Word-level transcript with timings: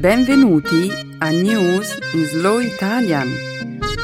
Benvenuti 0.00 0.88
a 1.18 1.28
News 1.28 1.98
in 2.14 2.24
Slow 2.24 2.58
Italian, 2.58 3.28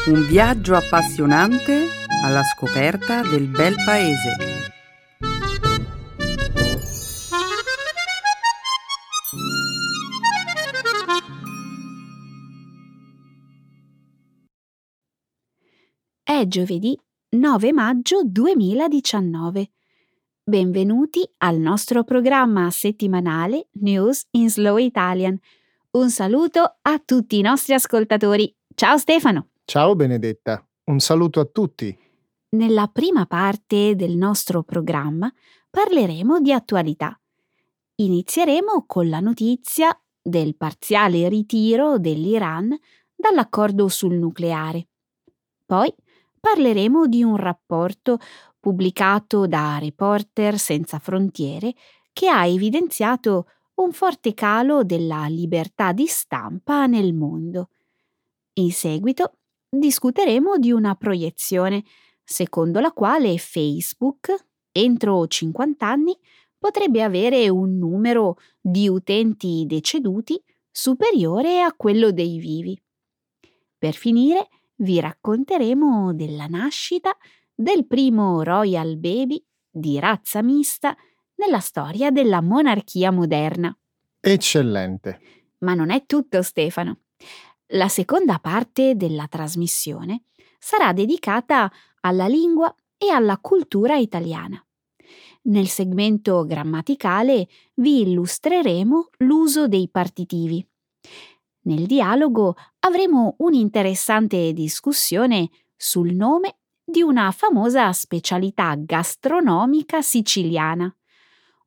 un 0.08 0.26
viaggio 0.26 0.74
appassionante 0.74 1.86
alla 2.22 2.42
scoperta 2.42 3.22
del 3.22 3.48
bel 3.48 3.74
paese. 3.82 4.36
È 16.22 16.46
giovedì 16.46 16.94
9 17.30 17.72
maggio 17.72 18.22
2019. 18.22 19.70
Benvenuti 20.44 21.26
al 21.38 21.56
nostro 21.56 22.04
programma 22.04 22.70
settimanale 22.70 23.68
News 23.80 24.26
in 24.32 24.50
Slow 24.50 24.76
Italian. 24.76 25.40
Un 25.96 26.10
saluto 26.10 26.76
a 26.82 27.00
tutti 27.02 27.38
i 27.38 27.40
nostri 27.40 27.72
ascoltatori. 27.72 28.54
Ciao 28.74 28.98
Stefano. 28.98 29.48
Ciao 29.64 29.96
Benedetta, 29.96 30.62
un 30.90 30.98
saluto 30.98 31.40
a 31.40 31.46
tutti. 31.46 31.98
Nella 32.50 32.86
prima 32.88 33.24
parte 33.24 33.96
del 33.96 34.14
nostro 34.14 34.62
programma 34.62 35.32
parleremo 35.70 36.38
di 36.40 36.52
attualità. 36.52 37.18
Inizieremo 37.94 38.84
con 38.86 39.08
la 39.08 39.20
notizia 39.20 39.98
del 40.20 40.54
parziale 40.54 41.30
ritiro 41.30 41.98
dell'Iran 41.98 42.76
dall'accordo 43.14 43.88
sul 43.88 44.16
nucleare. 44.16 44.88
Poi 45.64 45.90
parleremo 46.38 47.06
di 47.06 47.22
un 47.22 47.36
rapporto 47.36 48.18
pubblicato 48.60 49.46
da 49.46 49.78
Reporter 49.78 50.58
Senza 50.58 50.98
Frontiere 50.98 51.72
che 52.12 52.28
ha 52.28 52.46
evidenziato 52.46 53.46
un 53.76 53.92
forte 53.92 54.32
calo 54.34 54.84
della 54.84 55.26
libertà 55.26 55.92
di 55.92 56.06
stampa 56.06 56.86
nel 56.86 57.12
mondo. 57.12 57.70
In 58.54 58.72
seguito 58.72 59.38
discuteremo 59.68 60.56
di 60.56 60.72
una 60.72 60.94
proiezione 60.94 61.84
secondo 62.24 62.80
la 62.80 62.92
quale 62.92 63.36
Facebook, 63.38 64.34
entro 64.72 65.26
50 65.26 65.86
anni, 65.86 66.16
potrebbe 66.58 67.02
avere 67.02 67.48
un 67.48 67.76
numero 67.76 68.38
di 68.60 68.88
utenti 68.88 69.64
deceduti 69.66 70.42
superiore 70.70 71.60
a 71.60 71.72
quello 71.74 72.10
dei 72.12 72.38
vivi. 72.38 72.80
Per 73.78 73.94
finire, 73.94 74.48
vi 74.76 75.00
racconteremo 75.00 76.14
della 76.14 76.46
nascita 76.46 77.16
del 77.54 77.86
primo 77.86 78.42
Royal 78.42 78.96
Baby 78.96 79.42
di 79.70 79.98
razza 79.98 80.42
mista 80.42 80.96
nella 81.36 81.60
storia 81.60 82.10
della 82.10 82.40
monarchia 82.40 83.10
moderna. 83.10 83.76
Eccellente. 84.20 85.20
Ma 85.58 85.74
non 85.74 85.90
è 85.90 86.04
tutto, 86.06 86.42
Stefano. 86.42 86.98
La 87.70 87.88
seconda 87.88 88.38
parte 88.38 88.94
della 88.94 89.26
trasmissione 89.28 90.22
sarà 90.58 90.92
dedicata 90.92 91.70
alla 92.00 92.26
lingua 92.26 92.74
e 92.96 93.10
alla 93.10 93.38
cultura 93.38 93.96
italiana. 93.96 94.60
Nel 95.42 95.68
segmento 95.68 96.44
grammaticale 96.44 97.48
vi 97.74 98.00
illustreremo 98.02 99.10
l'uso 99.18 99.68
dei 99.68 99.88
partitivi. 99.88 100.66
Nel 101.62 101.86
dialogo 101.86 102.56
avremo 102.80 103.34
un'interessante 103.38 104.52
discussione 104.52 105.50
sul 105.76 106.14
nome 106.14 106.58
di 106.84 107.02
una 107.02 107.30
famosa 107.32 107.92
specialità 107.92 108.74
gastronomica 108.76 110.02
siciliana, 110.02 110.92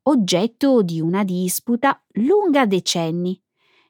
oggetto 0.02 0.82
di 0.82 1.00
una 1.00 1.24
disputa 1.24 2.02
lunga 2.12 2.66
decenni, 2.66 3.40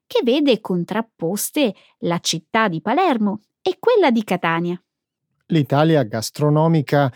che 0.07 0.21
vede 0.25 0.61
contrapposte 0.61 1.75
la 2.01 2.19
città 2.19 2.69
di 2.69 2.81
Palermo 2.81 3.43
e 3.63 3.77
quella 3.79 4.11
di 4.11 4.25
Catania. 4.25 4.83
L'Italia 5.47 6.03
gastronomica 6.03 7.13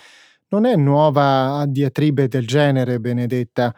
non 0.48 0.66
è 0.66 0.76
nuova 0.76 1.58
a 1.58 1.66
diatribe 1.66 2.28
del 2.28 2.46
genere, 2.46 3.00
Benedetta. 3.00 3.74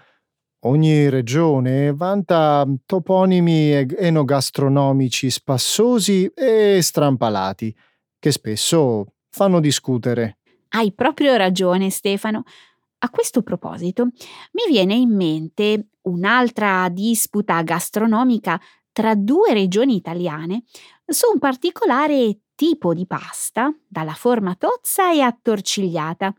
Ogni 0.60 1.08
regione 1.08 1.94
vanta 1.94 2.66
toponimi 2.84 3.70
enogastronomici 3.70 5.30
spassosi 5.30 6.26
e 6.34 6.78
strampalati, 6.82 7.74
che 8.18 8.32
spesso 8.32 9.14
fanno 9.30 9.60
discutere. 9.60 10.38
Hai 10.70 10.92
proprio 10.92 11.36
ragione, 11.36 11.88
Stefano. 11.91 12.44
A 12.98 13.10
questo 13.10 13.42
proposito, 13.42 14.04
mi 14.04 14.64
viene 14.68 14.94
in 14.94 15.14
mente 15.14 15.88
un'altra 16.02 16.88
disputa 16.88 17.62
gastronomica 17.62 18.60
tra 18.90 19.14
due 19.14 19.52
regioni 19.52 19.96
italiane 19.96 20.64
su 21.04 21.30
un 21.30 21.38
particolare 21.38 22.40
tipo 22.54 22.94
di 22.94 23.06
pasta 23.06 23.70
dalla 23.86 24.14
forma 24.14 24.54
tozza 24.54 25.12
e 25.12 25.20
attorcigliata. 25.20 26.34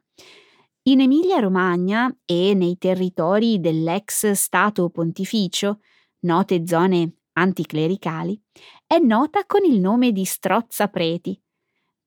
In 0.87 1.01
Emilia-Romagna 1.01 2.13
e 2.25 2.53
nei 2.55 2.77
territori 2.77 3.59
dell'ex 3.59 4.31
Stato 4.31 4.89
Pontificio, 4.89 5.81
note 6.21 6.65
zone 6.65 7.17
anticlericali, 7.33 8.41
è 8.87 8.97
nota 8.97 9.45
con 9.45 9.63
il 9.63 9.79
nome 9.79 10.11
di 10.11 10.25
strozza 10.25 10.87
preti, 10.87 11.39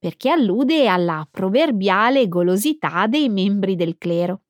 perché 0.01 0.31
allude 0.31 0.89
alla 0.89 1.29
proverbiale 1.31 2.27
golosità 2.27 3.07
dei 3.07 3.29
membri 3.29 3.77
del 3.77 3.99
clero. 3.99 4.45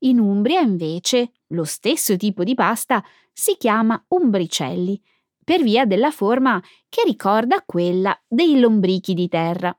In 0.00 0.18
Umbria, 0.18 0.60
invece, 0.60 1.30
lo 1.48 1.62
stesso 1.62 2.16
tipo 2.16 2.42
di 2.42 2.54
pasta 2.54 3.02
si 3.32 3.54
chiama 3.56 4.04
umbricelli, 4.08 5.00
per 5.44 5.62
via 5.62 5.86
della 5.86 6.10
forma 6.10 6.60
che 6.88 7.02
ricorda 7.06 7.62
quella 7.64 8.20
dei 8.26 8.58
lombrichi 8.58 9.14
di 9.14 9.28
terra. 9.28 9.74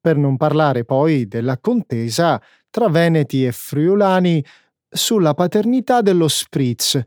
Per 0.00 0.16
non 0.16 0.38
parlare 0.38 0.86
poi 0.86 1.28
della 1.28 1.58
contesa 1.58 2.40
tra 2.70 2.88
veneti 2.88 3.44
e 3.44 3.52
friulani 3.52 4.42
sulla 4.88 5.34
paternità 5.34 6.00
dello 6.00 6.28
spritz, 6.28 6.98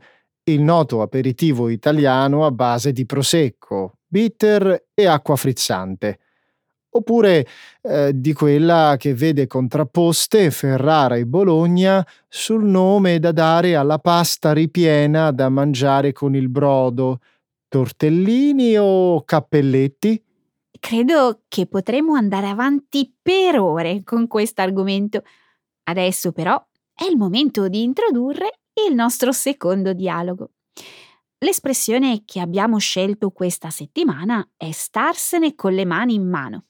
il 0.44 0.62
noto 0.62 1.02
aperitivo 1.02 1.68
italiano 1.68 2.46
a 2.46 2.52
base 2.52 2.92
di 2.92 3.04
prosecco, 3.04 3.98
bitter 4.06 4.86
e 4.94 5.06
acqua 5.06 5.34
frizzante 5.34 6.20
oppure 6.96 7.46
eh, 7.82 8.12
di 8.14 8.32
quella 8.32 8.94
che 8.98 9.14
vede 9.14 9.46
contrapposte 9.46 10.50
Ferrara 10.50 11.16
e 11.16 11.26
Bologna 11.26 12.06
sul 12.28 12.64
nome 12.64 13.18
da 13.18 13.32
dare 13.32 13.74
alla 13.74 13.98
pasta 13.98 14.52
ripiena 14.52 15.30
da 15.32 15.48
mangiare 15.48 16.12
con 16.12 16.34
il 16.34 16.48
brodo, 16.48 17.20
tortellini 17.68 18.76
o 18.78 19.24
cappelletti? 19.24 20.22
Credo 20.78 21.42
che 21.48 21.66
potremmo 21.66 22.14
andare 22.14 22.48
avanti 22.48 23.12
per 23.20 23.58
ore 23.58 24.02
con 24.04 24.26
questo 24.26 24.60
argomento. 24.60 25.22
Adesso 25.84 26.32
però 26.32 26.62
è 26.94 27.04
il 27.04 27.16
momento 27.16 27.68
di 27.68 27.82
introdurre 27.82 28.60
il 28.86 28.94
nostro 28.94 29.32
secondo 29.32 29.92
dialogo. 29.92 30.50
L'espressione 31.38 32.22
che 32.24 32.40
abbiamo 32.40 32.78
scelto 32.78 33.30
questa 33.30 33.70
settimana 33.70 34.46
è 34.56 34.70
starsene 34.70 35.54
con 35.54 35.74
le 35.74 35.84
mani 35.84 36.14
in 36.14 36.28
mano. 36.28 36.64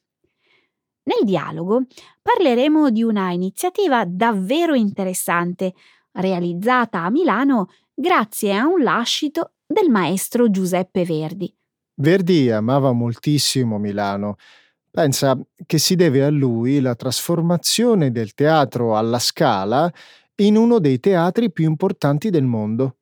Nel 1.05 1.25
dialogo 1.25 1.83
parleremo 2.23 2.91
di 2.91 3.03
una 3.03 3.31
iniziativa 3.31 4.05
davvero 4.07 4.75
interessante, 4.75 5.75
realizzata 6.13 7.03
a 7.03 7.11
Milano 7.11 7.69
grazie 7.93 8.57
a 8.57 8.67
un 8.67 8.83
lascito 8.83 9.53
del 9.67 9.91
maestro 9.91 10.51
Giuseppe 10.51 11.05
Verdi. 11.05 11.55
Verdi 11.97 12.51
amava 12.51 12.93
moltissimo 12.93 13.79
Milano. 13.79 14.37
Pensa 14.91 15.39
che 15.67 15.79
si 15.79 15.95
deve 15.95 16.25
a 16.25 16.31
lui 16.31 16.81
la 16.81 16.95
trasformazione 16.95 18.11
del 18.11 18.33
teatro 18.33 18.97
alla 18.97 19.19
Scala 19.19 19.93
in 20.37 20.57
uno 20.57 20.79
dei 20.79 21.01
teatri 21.01 21.53
più 21.53 21.65
importanti 21.65 22.31
del 22.31 22.45
mondo. 22.45 22.97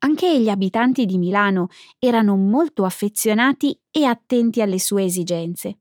Anche 0.00 0.40
gli 0.40 0.48
abitanti 0.48 1.06
di 1.06 1.18
Milano 1.18 1.68
erano 1.98 2.36
molto 2.36 2.84
affezionati 2.84 3.78
e 3.90 4.04
attenti 4.04 4.62
alle 4.62 4.78
sue 4.78 5.04
esigenze. 5.04 5.78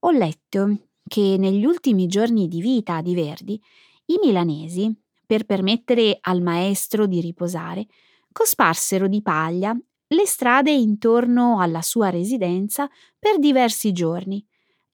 Ho 0.00 0.10
letto 0.10 0.85
che 1.06 1.36
negli 1.38 1.64
ultimi 1.64 2.06
giorni 2.06 2.48
di 2.48 2.60
vita 2.60 3.00
di 3.00 3.14
Verdi 3.14 3.60
i 4.06 4.18
milanesi, 4.22 4.94
per 5.26 5.44
permettere 5.44 6.18
al 6.20 6.40
maestro 6.40 7.06
di 7.06 7.20
riposare, 7.20 7.86
cosparsero 8.30 9.08
di 9.08 9.22
paglia 9.22 9.76
le 10.08 10.26
strade 10.26 10.70
intorno 10.70 11.60
alla 11.60 11.82
sua 11.82 12.10
residenza 12.10 12.88
per 13.18 13.38
diversi 13.38 13.92
giorni, 13.92 14.44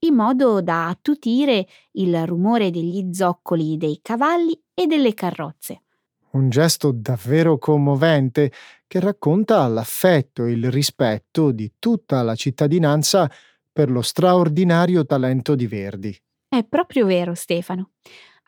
in 0.01 0.15
modo 0.15 0.63
da 0.63 0.89
attutire 0.89 1.67
il 1.93 2.27
rumore 2.27 2.71
degli 2.71 3.13
zoccoli 3.13 3.77
dei 3.77 4.01
cavalli 4.01 4.59
e 4.73 4.87
delle 4.87 5.13
carrozze. 5.13 5.83
Un 6.31 6.49
gesto 6.49 6.93
davvero 6.93 7.59
commovente 7.59 8.51
che 8.87 9.01
racconta 9.01 9.67
l'affetto 9.69 10.47
e 10.47 10.53
il 10.53 10.71
rispetto 10.71 11.51
di 11.51 11.73
tutta 11.79 12.23
la 12.23 12.35
cittadinanza 12.35 13.31
per 13.73 13.91
lo 13.91 14.03
straordinario 14.03 15.05
talento 15.07 15.55
di 15.55 15.67
Verdi. 15.67 16.17
È 16.49 16.65
proprio 16.65 17.07
vero, 17.07 17.35
Stefano. 17.35 17.93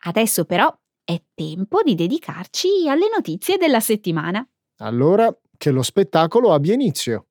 Adesso 0.03 0.45
però 0.45 0.71
è 1.03 1.19
tempo 1.33 1.81
di 1.83 1.95
dedicarci 1.95 2.87
alle 2.87 3.07
notizie 3.13 3.57
della 3.57 3.79
settimana. 3.79 4.47
Allora, 4.77 5.35
che 5.57 5.71
lo 5.71 5.81
spettacolo 5.81 6.53
abbia 6.53 6.73
inizio. 6.73 7.27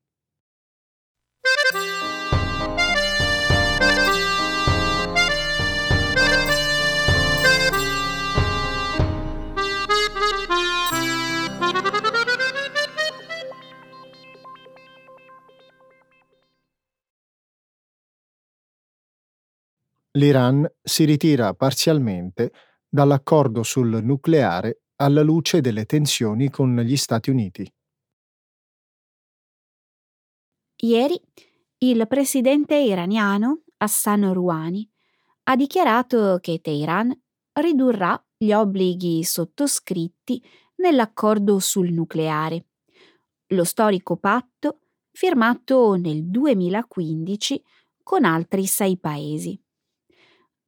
l'Iran 20.16 20.64
si 20.80 21.04
ritira 21.04 21.54
parzialmente 21.54 22.52
dall'accordo 22.88 23.64
sul 23.64 24.00
nucleare 24.02 24.82
alla 24.96 25.22
luce 25.22 25.60
delle 25.60 25.86
tensioni 25.86 26.50
con 26.50 26.76
gli 26.76 26.96
Stati 26.96 27.30
Uniti. 27.30 27.68
Ieri 30.82 31.20
il 31.78 32.06
presidente 32.06 32.76
iraniano 32.76 33.62
Hassan 33.78 34.32
Rouhani 34.32 34.88
ha 35.44 35.56
dichiarato 35.56 36.38
che 36.40 36.60
Teheran 36.60 37.12
ridurrà 37.54 38.22
gli 38.36 38.52
obblighi 38.52 39.24
sottoscritti 39.24 40.42
nell'accordo 40.76 41.58
sul 41.58 41.90
nucleare, 41.90 42.66
lo 43.48 43.64
storico 43.64 44.16
patto 44.16 44.80
firmato 45.10 45.94
nel 45.96 46.24
2015 46.24 47.62
con 48.02 48.24
altri 48.24 48.66
sei 48.66 48.98
paesi. 48.98 49.63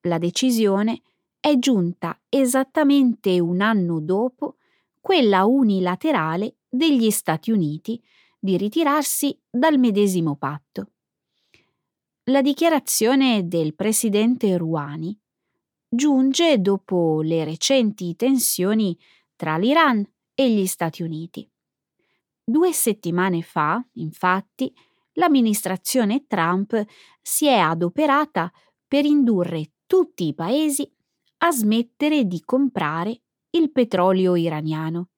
La 0.07 0.19
decisione 0.19 1.03
è 1.41 1.59
giunta 1.59 2.21
esattamente 2.29 3.41
un 3.41 3.61
anno 3.61 4.01
dopo 4.01 4.57
quella 5.01 5.45
unilaterale 5.45 6.59
degli 6.69 7.11
Stati 7.11 7.51
Uniti 7.51 8.01
di 8.39 8.57
ritirarsi 8.57 9.37
dal 9.51 9.79
medesimo 9.79 10.37
patto. 10.37 10.93
La 12.25 12.41
dichiarazione 12.41 13.49
del 13.49 13.75
presidente 13.75 14.57
Rouhani 14.57 15.19
giunge 15.89 16.61
dopo 16.61 17.21
le 17.23 17.45
recenti 17.45 18.15
tensioni 18.15 18.97
tra 19.35 19.57
l'Iran 19.57 20.09
e 20.35 20.51
gli 20.51 20.67
Stati 20.67 21.03
Uniti. 21.03 21.49
Due 22.45 22.73
settimane 22.73 23.43
fa, 23.43 23.85
infatti, 23.95 24.73
l'amministrazione 25.15 26.27
Trump 26.29 26.81
si 27.21 27.47
è 27.47 27.57
adoperata 27.57 28.53
per 28.87 29.05
indurre 29.05 29.71
tutti 29.87 30.27
i 30.27 30.35
paesi 30.35 30.91
a 31.39 31.51
smettere 31.51 32.25
di 32.25 32.41
comprare 32.41 33.23
il 33.51 33.71
petrolio 33.71 34.35
iraniano, 34.35 35.11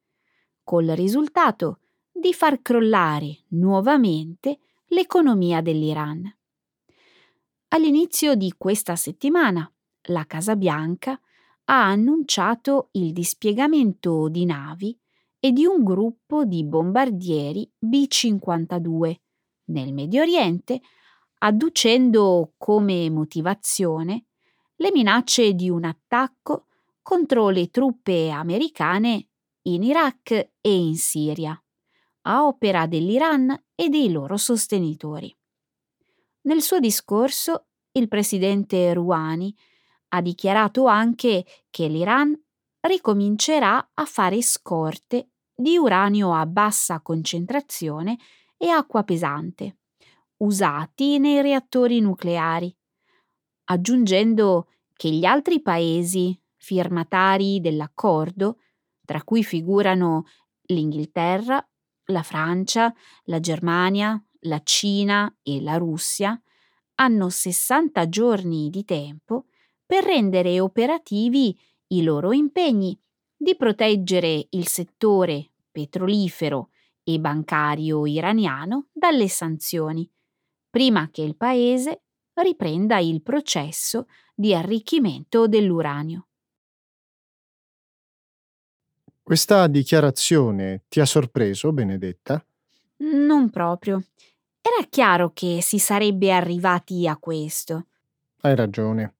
col 0.62 0.86
risultato 0.88 1.80
di 2.12 2.32
far 2.32 2.60
crollare 2.60 3.44
nuovamente 3.48 4.58
l'economia 4.88 5.60
dell'Iran. 5.60 6.36
All'inizio 7.68 8.34
di 8.34 8.54
questa 8.56 8.96
settimana, 8.96 9.70
la 10.08 10.24
Casa 10.26 10.56
Bianca 10.56 11.18
ha 11.64 11.86
annunciato 11.86 12.88
il 12.92 13.12
dispiegamento 13.12 14.28
di 14.28 14.44
navi 14.46 14.98
e 15.38 15.52
di 15.52 15.66
un 15.66 15.84
gruppo 15.84 16.44
di 16.44 16.64
bombardieri 16.64 17.70
B-52 17.78 19.14
nel 19.66 19.92
Medio 19.92 20.22
Oriente, 20.22 20.80
adducendo 21.38 22.54
come 22.56 23.10
motivazione 23.10 24.27
le 24.80 24.90
minacce 24.92 25.54
di 25.54 25.68
un 25.68 25.84
attacco 25.84 26.66
contro 27.02 27.48
le 27.48 27.70
truppe 27.70 28.30
americane 28.30 29.28
in 29.62 29.82
Iraq 29.82 30.30
e 30.60 30.74
in 30.74 30.96
Siria, 30.96 31.60
a 32.22 32.46
opera 32.46 32.86
dell'Iran 32.86 33.50
e 33.74 33.88
dei 33.88 34.10
loro 34.10 34.36
sostenitori. 34.36 35.34
Nel 36.42 36.62
suo 36.62 36.78
discorso, 36.78 37.66
il 37.92 38.08
presidente 38.08 38.92
Rouhani 38.94 39.54
ha 40.10 40.22
dichiarato 40.22 40.86
anche 40.86 41.44
che 41.70 41.88
l'Iran 41.88 42.38
ricomincerà 42.80 43.90
a 43.94 44.04
fare 44.04 44.40
scorte 44.42 45.30
di 45.54 45.76
uranio 45.76 46.32
a 46.32 46.46
bassa 46.46 47.00
concentrazione 47.00 48.16
e 48.56 48.68
acqua 48.68 49.02
pesante, 49.02 49.78
usati 50.38 51.18
nei 51.18 51.42
reattori 51.42 52.00
nucleari, 52.00 52.74
aggiungendo 53.70 54.68
che 54.94 55.10
gli 55.10 55.24
altri 55.24 55.60
paesi 55.60 56.38
firmatari 56.56 57.60
dell'accordo, 57.60 58.58
tra 59.04 59.22
cui 59.22 59.42
figurano 59.44 60.26
l'Inghilterra, 60.66 61.66
la 62.06 62.22
Francia, 62.22 62.92
la 63.24 63.40
Germania, 63.40 64.22
la 64.42 64.60
Cina 64.62 65.34
e 65.42 65.60
la 65.60 65.76
Russia, 65.76 66.40
hanno 66.96 67.28
60 67.28 68.08
giorni 68.08 68.70
di 68.70 68.84
tempo 68.84 69.46
per 69.86 70.04
rendere 70.04 70.60
operativi 70.60 71.56
i 71.88 72.02
loro 72.02 72.32
impegni 72.32 72.98
di 73.36 73.56
proteggere 73.56 74.46
il 74.50 74.66
settore 74.66 75.52
petrolifero 75.70 76.70
e 77.04 77.18
bancario 77.20 78.04
iraniano 78.04 78.88
dalle 78.92 79.28
sanzioni, 79.28 80.10
prima 80.68 81.08
che 81.10 81.22
il 81.22 81.36
paese 81.36 82.02
riprenda 82.42 82.98
il 82.98 83.22
processo 83.22 84.06
di 84.34 84.54
arricchimento 84.54 85.46
dell'uranio. 85.46 86.26
Questa 89.22 89.66
dichiarazione 89.66 90.84
ti 90.88 91.00
ha 91.00 91.04
sorpreso, 91.04 91.72
Benedetta? 91.72 92.42
Non 92.98 93.50
proprio. 93.50 94.02
Era 94.60 94.86
chiaro 94.88 95.32
che 95.34 95.58
si 95.60 95.78
sarebbe 95.78 96.32
arrivati 96.32 97.06
a 97.06 97.16
questo. 97.16 97.86
Hai 98.40 98.54
ragione. 98.54 99.16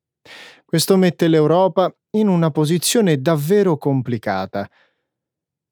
Questo 0.65 0.97
mette 0.97 1.29
l'Europa 1.29 1.95
in 2.13 2.29
una 2.29 2.51
posizione 2.51 3.21
davvero 3.21 3.77
complicata, 3.77 4.69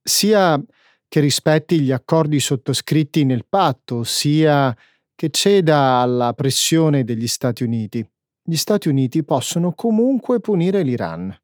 sia 0.02 0.62
che 1.08 1.20
rispetti 1.20 1.81
gli 1.81 1.92
accordi 1.92 2.40
sottoscritti 2.40 3.25
nel 3.25 3.46
patto, 3.46 4.04
sia 4.04 4.76
che 5.16 5.30
ceda 5.30 6.00
alla 6.00 6.34
pressione 6.34 7.02
degli 7.02 7.26
Stati 7.26 7.64
Uniti. 7.64 8.06
Gli 8.42 8.54
Stati 8.54 8.88
Uniti 8.88 9.24
possono 9.24 9.72
comunque 9.72 10.40
punire 10.40 10.82
l'Iran. 10.82 11.34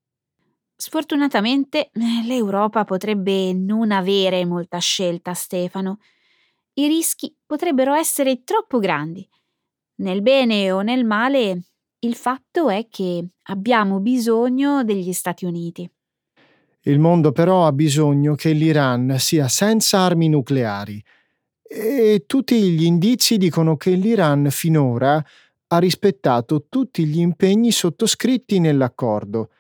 Sfortunatamente 0.77 1.89
eh, 1.91 2.27
l'Europa 2.27 2.85
potrebbe 2.85 3.55
non 3.55 3.91
avere 3.91 4.45
molta 4.45 4.79
scelta, 4.79 5.33
Stefano. 5.33 6.01
I 6.75 6.87
rischi 6.87 7.35
potrebbero 7.47 7.95
essere 7.95 8.43
troppo 8.45 8.79
grandi. 8.79 9.27
Nel 10.03 10.21
bene 10.21 10.71
o 10.71 10.83
nel 10.83 11.05
male, 11.07 11.63
il 12.01 12.15
fatto 12.15 12.69
è 12.69 12.89
che 12.91 13.27
abbiamo 13.45 14.01
bisogno 14.01 14.85
degli 14.85 15.13
Stati 15.13 15.47
Uniti. 15.47 15.91
Il 16.83 16.99
mondo 16.99 17.33
però 17.33 17.67
ha 17.67 17.73
bisogno 17.73 18.35
che 18.35 18.53
l'Iran 18.53 19.15
sia 19.19 19.49
senza 19.49 20.01
armi 20.01 20.29
nucleari 20.29 21.03
e 21.73 22.25
tutti 22.27 22.61
gli 22.71 22.85
indizi 22.85 23.39
dicono 23.39 23.77
che 23.77 23.93
l'Iran 23.93 24.49
finora 24.51 25.25
ha 25.69 25.79
rispettato 25.79 26.67
tutti 26.69 27.05
gli 27.07 27.19
impegni 27.19 27.71
sottoscritti 27.71 28.59
nell'accordo. 28.59 29.51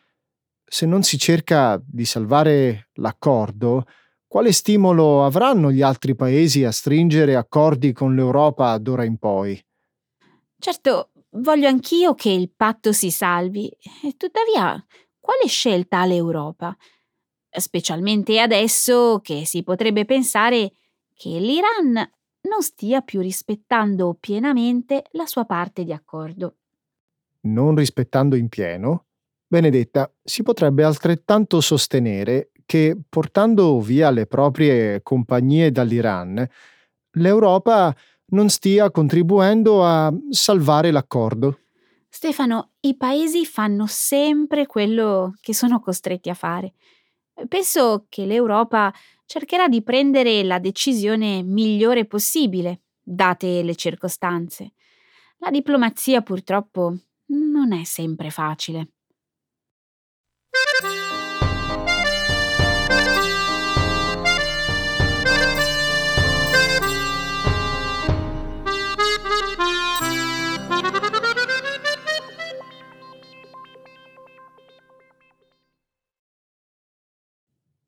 Se 0.64 0.84
non 0.86 1.02
si 1.02 1.18
cerca 1.18 1.80
di 1.84 2.04
salvare 2.04 2.90
l'accordo, 2.94 3.86
quale 4.26 4.52
stimolo 4.52 5.24
avranno 5.24 5.70
gli 5.70 5.82
altri 5.82 6.14
paesi 6.14 6.64
a 6.64 6.70
stringere 6.70 7.36
accordi 7.36 7.92
con 7.92 8.14
l'Europa 8.14 8.76
d'ora 8.78 9.04
in 9.04 9.16
poi? 9.18 9.62
Certo, 10.58 11.12
Voglio 11.34 11.66
anch'io 11.66 12.14
che 12.14 12.28
il 12.28 12.50
patto 12.54 12.92
si 12.92 13.10
salvi, 13.10 13.70
tuttavia 14.18 14.84
quale 15.18 15.46
scelta 15.46 16.00
ha 16.00 16.04
l'Europa? 16.04 16.76
Specialmente 17.48 18.38
adesso 18.38 19.20
che 19.22 19.46
si 19.46 19.62
potrebbe 19.62 20.04
pensare 20.04 20.72
che 21.14 21.30
l'Iran 21.38 21.92
non 21.94 22.62
stia 22.62 23.00
più 23.02 23.20
rispettando 23.20 24.16
pienamente 24.18 25.04
la 25.12 25.26
sua 25.26 25.44
parte 25.44 25.84
di 25.84 25.92
accordo. 25.92 26.56
Non 27.42 27.74
rispettando 27.74 28.36
in 28.36 28.48
pieno? 28.48 29.06
Benedetta, 29.46 30.10
si 30.22 30.42
potrebbe 30.42 30.84
altrettanto 30.84 31.60
sostenere 31.60 32.50
che 32.64 32.96
portando 33.08 33.80
via 33.80 34.10
le 34.10 34.26
proprie 34.26 35.02
compagnie 35.02 35.70
dall'Iran, 35.70 36.48
l'Europa 37.12 37.94
non 38.26 38.48
stia 38.48 38.90
contribuendo 38.90 39.84
a 39.84 40.12
salvare 40.30 40.90
l'accordo. 40.90 41.58
Stefano, 42.08 42.70
i 42.80 42.96
paesi 42.96 43.44
fanno 43.44 43.86
sempre 43.86 44.66
quello 44.66 45.34
che 45.40 45.54
sono 45.54 45.80
costretti 45.80 46.30
a 46.30 46.34
fare. 46.34 46.74
Penso 47.48 48.06
che 48.08 48.26
l'Europa 48.26 48.92
cercherà 49.26 49.68
di 49.68 49.82
prendere 49.82 50.42
la 50.42 50.58
decisione 50.58 51.42
migliore 51.42 52.06
possibile, 52.06 52.82
date 53.00 53.62
le 53.62 53.74
circostanze. 53.74 54.72
La 55.38 55.50
diplomazia 55.50 56.22
purtroppo 56.22 56.94
non 57.26 57.72
è 57.72 57.84
sempre 57.84 58.30
facile. 58.30 58.88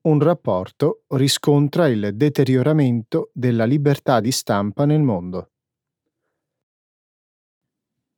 Un 0.04 0.20
rapporto 0.20 1.04
riscontra 1.08 1.88
il 1.88 2.10
deterioramento 2.14 3.30
della 3.32 3.64
libertà 3.64 4.20
di 4.20 4.30
stampa 4.30 4.84
nel 4.84 5.00
mondo. 5.00 5.50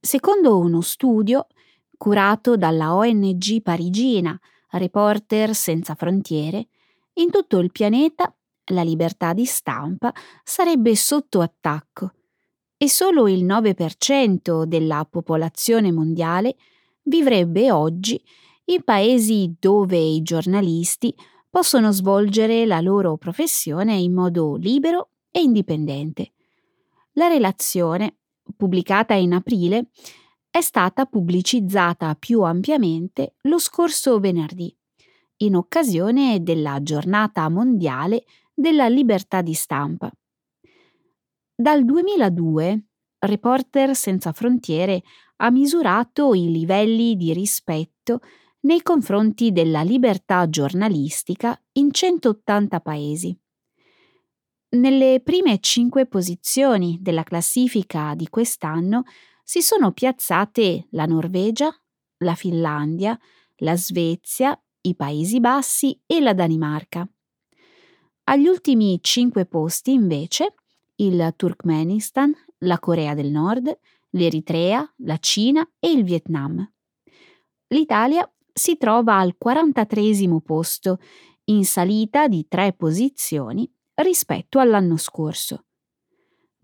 Secondo 0.00 0.58
uno 0.58 0.80
studio, 0.80 1.46
curato 1.96 2.56
dalla 2.56 2.94
ONG 2.94 3.62
parigina 3.62 4.38
Reporter 4.70 5.54
Senza 5.54 5.94
Frontiere, 5.94 6.68
in 7.14 7.30
tutto 7.30 7.58
il 7.58 7.70
pianeta 7.70 8.34
la 8.70 8.82
libertà 8.82 9.32
di 9.32 9.44
stampa 9.44 10.12
sarebbe 10.42 10.96
sotto 10.96 11.40
attacco 11.40 12.12
e 12.76 12.88
solo 12.88 13.28
il 13.28 13.44
9% 13.44 14.64
della 14.64 15.06
popolazione 15.08 15.92
mondiale 15.92 16.56
vivrebbe 17.02 17.70
oggi 17.70 18.20
in 18.66 18.82
paesi 18.82 19.54
dove 19.58 19.96
i 19.96 20.22
giornalisti 20.22 21.14
possono 21.56 21.90
svolgere 21.90 22.66
la 22.66 22.82
loro 22.82 23.16
professione 23.16 23.94
in 23.94 24.12
modo 24.12 24.56
libero 24.56 25.12
e 25.30 25.40
indipendente. 25.40 26.34
La 27.12 27.28
relazione, 27.28 28.18
pubblicata 28.54 29.14
in 29.14 29.32
aprile, 29.32 29.88
è 30.50 30.60
stata 30.60 31.06
pubblicizzata 31.06 32.14
più 32.16 32.42
ampiamente 32.42 33.36
lo 33.44 33.58
scorso 33.58 34.20
venerdì, 34.20 34.76
in 35.38 35.56
occasione 35.56 36.42
della 36.42 36.82
giornata 36.82 37.48
mondiale 37.48 38.26
della 38.52 38.88
libertà 38.88 39.40
di 39.40 39.54
stampa. 39.54 40.12
Dal 41.54 41.86
2002 41.86 42.84
Reporter 43.20 43.96
Senza 43.96 44.32
Frontiere 44.32 45.02
ha 45.36 45.50
misurato 45.50 46.34
i 46.34 46.50
livelli 46.50 47.16
di 47.16 47.32
rispetto 47.32 48.20
nei 48.66 48.82
confronti 48.82 49.52
della 49.52 49.82
libertà 49.82 50.50
giornalistica 50.50 51.56
in 51.75 51.92
180 51.92 52.80
paesi. 52.80 53.38
Nelle 54.70 55.20
prime 55.23 55.61
cinque 55.61 56.06
posizioni 56.06 56.99
della 57.00 57.23
classifica 57.23 58.14
di 58.16 58.28
quest'anno 58.28 59.04
si 59.44 59.62
sono 59.62 59.92
piazzate 59.92 60.88
la 60.90 61.06
Norvegia, 61.06 61.73
la 62.18 62.35
Finlandia, 62.35 63.16
la 63.58 63.76
Svezia, 63.76 64.61
i 64.80 64.96
Paesi 64.96 65.38
Bassi 65.38 66.00
e 66.04 66.20
la 66.20 66.35
Danimarca. 66.35 67.08
Agli 68.25 68.49
ultimi 68.49 68.99
cinque 69.00 69.46
posti, 69.46 69.92
invece, 69.92 70.54
il 70.96 71.32
Turkmenistan, 71.37 72.35
la 72.58 72.80
Corea 72.80 73.14
del 73.14 73.30
Nord, 73.30 73.78
l'Eritrea, 74.11 74.92
la 74.99 75.18
Cina 75.18 75.64
e 75.78 75.92
il 75.92 76.02
Vietnam. 76.02 76.68
L'Italia 77.68 78.28
si 78.58 78.78
trova 78.78 79.18
al 79.18 79.36
43 79.36 80.40
posto, 80.42 80.98
in 81.48 81.66
salita 81.66 82.26
di 82.26 82.46
tre 82.48 82.72
posizioni 82.72 83.70
rispetto 83.96 84.58
all'anno 84.58 84.96
scorso. 84.96 85.66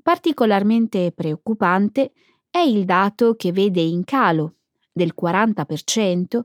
Particolarmente 0.03 1.13
preoccupante 1.13 2.13
è 2.51 2.61
il 2.61 2.87
dato 2.87 3.35
che 3.35 3.53
vede 3.53 3.83
in 3.83 4.05
calo 4.05 4.55
del 4.91 5.13
40% 5.19 6.41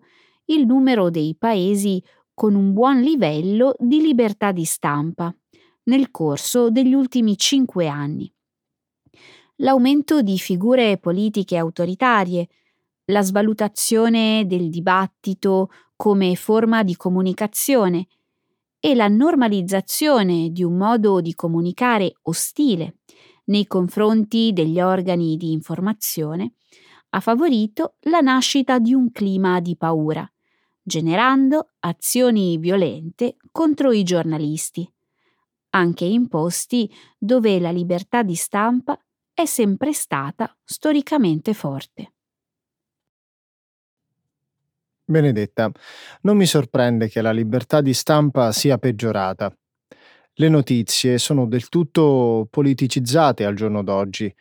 il 0.46 0.66
numero 0.66 1.10
dei 1.10 1.34
paesi 1.36 2.04
con 2.34 2.54
un 2.54 2.74
buon 2.74 3.00
livello 3.00 3.74
di 3.80 4.02
libertà 4.02 4.52
di 4.52 4.66
stampa 4.66 5.34
nel 5.84 6.12
corso 6.12 6.70
degli 6.70 6.94
ultimi 6.94 7.38
cinque 7.38 7.88
anni. 7.88 8.32
L'aumento 9.62 10.22
di 10.22 10.38
figure 10.38 10.98
politiche 10.98 11.56
autoritarie, 11.56 12.48
la 13.10 13.22
svalutazione 13.22 14.46
del 14.46 14.70
dibattito 14.70 15.70
come 15.96 16.36
forma 16.36 16.84
di 16.84 16.96
comunicazione 16.96 18.08
e 18.80 18.96
la 18.96 19.08
normalizzazione 19.08 20.50
di 20.52 20.64
un 20.64 20.76
modo 20.76 21.22
di 21.22 21.34
comunicare 21.34 22.14
ostile 22.24 22.98
nei 23.46 23.66
confronti 23.66 24.52
degli 24.52 24.80
organi 24.82 25.38
di 25.38 25.52
informazione 25.52 26.54
ha 27.12 27.20
favorito 27.22 27.96
la 28.02 28.20
nascita 28.20 28.78
di 28.78 28.94
un 28.94 29.12
clima 29.12 29.62
di 29.62 29.78
paura, 29.78 30.30
generando 30.82 31.70
azioni 31.80 32.58
violente 32.58 33.38
contro 33.52 33.94
i 33.94 34.04
giornalisti, 34.04 34.90
anche 35.70 36.04
in 36.04 36.28
posti 36.28 36.94
dove 37.18 37.58
la 37.60 37.72
libertà 37.72 38.22
di 38.22 38.36
stampa 38.36 39.00
è 39.34 39.46
sempre 39.46 39.94
stata 39.94 40.54
storicamente 40.66 41.54
forte. 41.54 42.12
Benedetta, 45.10 45.72
non 46.24 46.36
mi 46.36 46.46
sorprende 46.46 47.08
che 47.08 47.22
la 47.22 47.32
libertà 47.32 47.80
di 47.80 47.94
stampa 47.94 48.52
sia 48.52 48.78
peggiorata. 48.78 49.56
Le 50.34 50.50
notizie 50.50 51.18
sono 51.18 51.46
del 51.46 51.70
tutto 51.70 52.46
politicizzate 52.50 53.46
al 53.46 53.56
giorno 53.56 53.84
d'oggi 53.84 54.34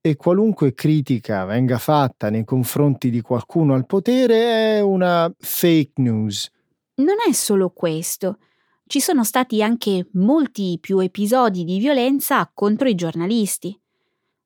e 0.00 0.16
qualunque 0.16 0.72
critica 0.72 1.44
venga 1.44 1.76
fatta 1.76 2.30
nei 2.30 2.44
confronti 2.44 3.10
di 3.10 3.20
qualcuno 3.20 3.74
al 3.74 3.84
potere 3.84 4.76
è 4.76 4.80
una 4.80 5.30
fake 5.38 6.00
news. 6.00 6.50
Non 6.94 7.16
è 7.28 7.32
solo 7.32 7.68
questo. 7.68 8.38
Ci 8.86 9.00
sono 9.00 9.24
stati 9.24 9.62
anche 9.62 10.08
molti 10.12 10.78
più 10.80 11.00
episodi 11.00 11.64
di 11.64 11.78
violenza 11.78 12.50
contro 12.54 12.88
i 12.88 12.94
giornalisti. 12.94 13.78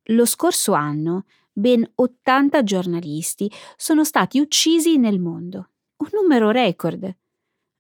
Lo 0.07 0.27
scorso 0.27 0.73
anno 0.73 1.25
ben 1.53 1.89
80 1.95 2.63
giornalisti 2.63 3.51
sono 3.77 4.05
stati 4.05 4.41
uccisi 4.41 4.97
nel 4.97 5.21
mondo, 5.21 5.69
un 5.97 6.09
numero 6.13 6.51
record. 6.51 7.15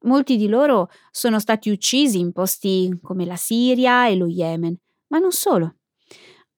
Molti 0.05 0.37
di 0.37 0.49
loro 0.49 0.91
sono 1.11 1.39
stati 1.39 1.71
uccisi 1.71 2.19
in 2.19 2.33
posti 2.33 2.99
come 3.03 3.25
la 3.25 3.37
Siria 3.37 4.09
e 4.09 4.17
lo 4.17 4.27
Yemen, 4.27 4.77
ma 5.09 5.19
non 5.19 5.31
solo. 5.31 5.77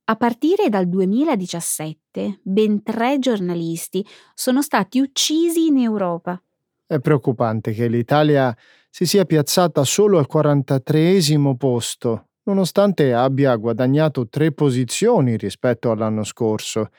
A 0.06 0.16
partire 0.16 0.68
dal 0.68 0.87
2017, 0.88 2.40
ben 2.42 2.83
tre 2.83 3.18
giornalisti 3.18 4.04
sono 4.35 4.61
stati 4.61 5.00
uccisi 5.00 5.66
in 5.66 5.78
Europa. 5.78 6.40
È 6.87 6.99
preoccupante 6.99 7.73
che 7.73 7.88
l'Italia 7.88 8.54
si 8.90 9.06
sia 9.06 9.25
piazzata 9.25 9.83
solo 9.83 10.18
al 10.18 10.26
43 10.26 11.21
posto 11.56 12.28
nonostante 12.44 13.12
abbia 13.12 13.54
guadagnato 13.56 14.28
tre 14.28 14.52
posizioni 14.52 15.36
rispetto 15.36 15.90
all'anno 15.90 16.24
scorso. 16.24 16.90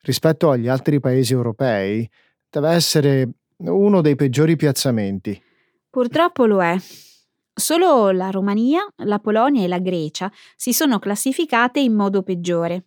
Rispetto 0.00 0.50
agli 0.50 0.68
altri 0.68 1.00
paesi 1.00 1.32
europei, 1.32 2.08
deve 2.48 2.70
essere 2.70 3.28
uno 3.58 4.00
dei 4.00 4.14
peggiori 4.14 4.56
piazzamenti. 4.56 5.40
Purtroppo 5.90 6.46
lo 6.46 6.62
è. 6.62 6.76
Solo 7.52 8.10
la 8.12 8.30
Romania, 8.30 8.86
la 8.98 9.18
Polonia 9.18 9.64
e 9.64 9.68
la 9.68 9.80
Grecia 9.80 10.30
si 10.54 10.72
sono 10.72 10.98
classificate 10.98 11.80
in 11.80 11.92
modo 11.92 12.22
peggiore. 12.22 12.84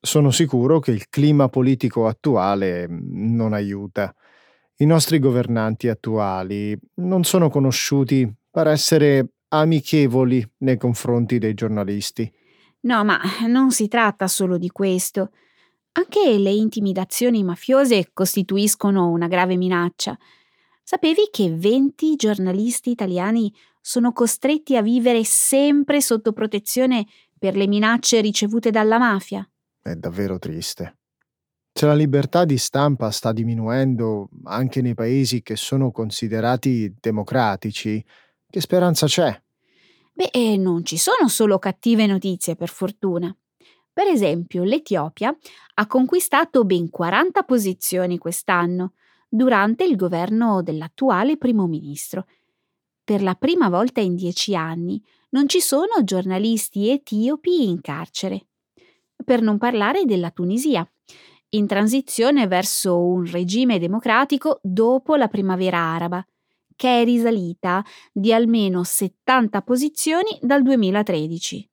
Sono 0.00 0.30
sicuro 0.30 0.80
che 0.80 0.90
il 0.90 1.08
clima 1.08 1.48
politico 1.48 2.06
attuale 2.06 2.86
non 2.88 3.52
aiuta. 3.52 4.12
I 4.76 4.86
nostri 4.86 5.18
governanti 5.18 5.88
attuali 5.88 6.76
non 6.94 7.22
sono 7.22 7.50
conosciuti 7.50 8.28
per 8.50 8.66
essere 8.66 9.28
amichevoli 9.50 10.44
nei 10.58 10.76
confronti 10.76 11.38
dei 11.38 11.54
giornalisti. 11.54 12.30
No, 12.80 13.04
ma 13.04 13.20
non 13.46 13.70
si 13.70 13.88
tratta 13.88 14.26
solo 14.26 14.58
di 14.58 14.70
questo. 14.70 15.30
Anche 15.92 16.38
le 16.38 16.50
intimidazioni 16.50 17.42
mafiose 17.42 18.10
costituiscono 18.12 19.10
una 19.10 19.28
grave 19.28 19.56
minaccia. 19.56 20.16
Sapevi 20.82 21.28
che 21.30 21.54
20 21.54 22.16
giornalisti 22.16 22.90
italiani 22.90 23.52
sono 23.80 24.12
costretti 24.12 24.76
a 24.76 24.82
vivere 24.82 25.24
sempre 25.24 26.00
sotto 26.00 26.32
protezione 26.32 27.06
per 27.38 27.56
le 27.56 27.66
minacce 27.66 28.20
ricevute 28.20 28.70
dalla 28.70 28.98
mafia? 28.98 29.48
È 29.82 29.94
davvero 29.94 30.38
triste. 30.38 30.98
Se 31.72 31.86
la 31.86 31.94
libertà 31.94 32.44
di 32.44 32.58
stampa 32.58 33.10
sta 33.10 33.32
diminuendo 33.32 34.28
anche 34.44 34.82
nei 34.82 34.94
paesi 34.94 35.42
che 35.42 35.56
sono 35.56 35.90
considerati 35.90 36.94
democratici, 37.00 38.04
che 38.50 38.60
speranza 38.60 39.06
c'è? 39.06 39.40
Beh, 40.12 40.30
eh, 40.32 40.56
non 40.56 40.84
ci 40.84 40.98
sono 40.98 41.28
solo 41.28 41.58
cattive 41.58 42.06
notizie, 42.06 42.56
per 42.56 42.68
fortuna. 42.68 43.34
Per 43.92 44.06
esempio, 44.06 44.64
l'Etiopia 44.64 45.34
ha 45.74 45.86
conquistato 45.86 46.64
ben 46.64 46.90
40 46.90 47.42
posizioni 47.44 48.18
quest'anno, 48.18 48.92
durante 49.28 49.84
il 49.84 49.96
governo 49.96 50.62
dell'attuale 50.62 51.36
primo 51.36 51.66
ministro. 51.66 52.26
Per 53.04 53.22
la 53.22 53.34
prima 53.34 53.68
volta 53.68 54.00
in 54.00 54.16
dieci 54.16 54.54
anni 54.54 55.02
non 55.30 55.48
ci 55.48 55.60
sono 55.60 56.02
giornalisti 56.02 56.90
etiopi 56.90 57.68
in 57.68 57.80
carcere. 57.80 58.46
Per 59.24 59.40
non 59.40 59.58
parlare 59.58 60.04
della 60.04 60.30
Tunisia, 60.30 60.88
in 61.50 61.66
transizione 61.66 62.46
verso 62.46 63.00
un 63.00 63.30
regime 63.30 63.78
democratico 63.78 64.58
dopo 64.62 65.14
la 65.14 65.28
primavera 65.28 65.78
araba, 65.78 66.24
che 66.80 67.02
è 67.02 67.04
risalita 67.04 67.84
di 68.10 68.32
almeno 68.32 68.84
70 68.84 69.60
posizioni 69.60 70.38
dal 70.40 70.62
2013. 70.62 71.68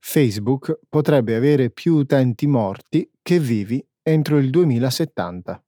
Facebook 0.00 0.78
potrebbe 0.88 1.34
avere 1.34 1.68
più 1.68 1.96
utenti 1.96 2.46
morti 2.46 3.10
che 3.20 3.38
vivi 3.38 3.86
entro 4.08 4.38
il 4.38 4.48
2070. 4.48 5.62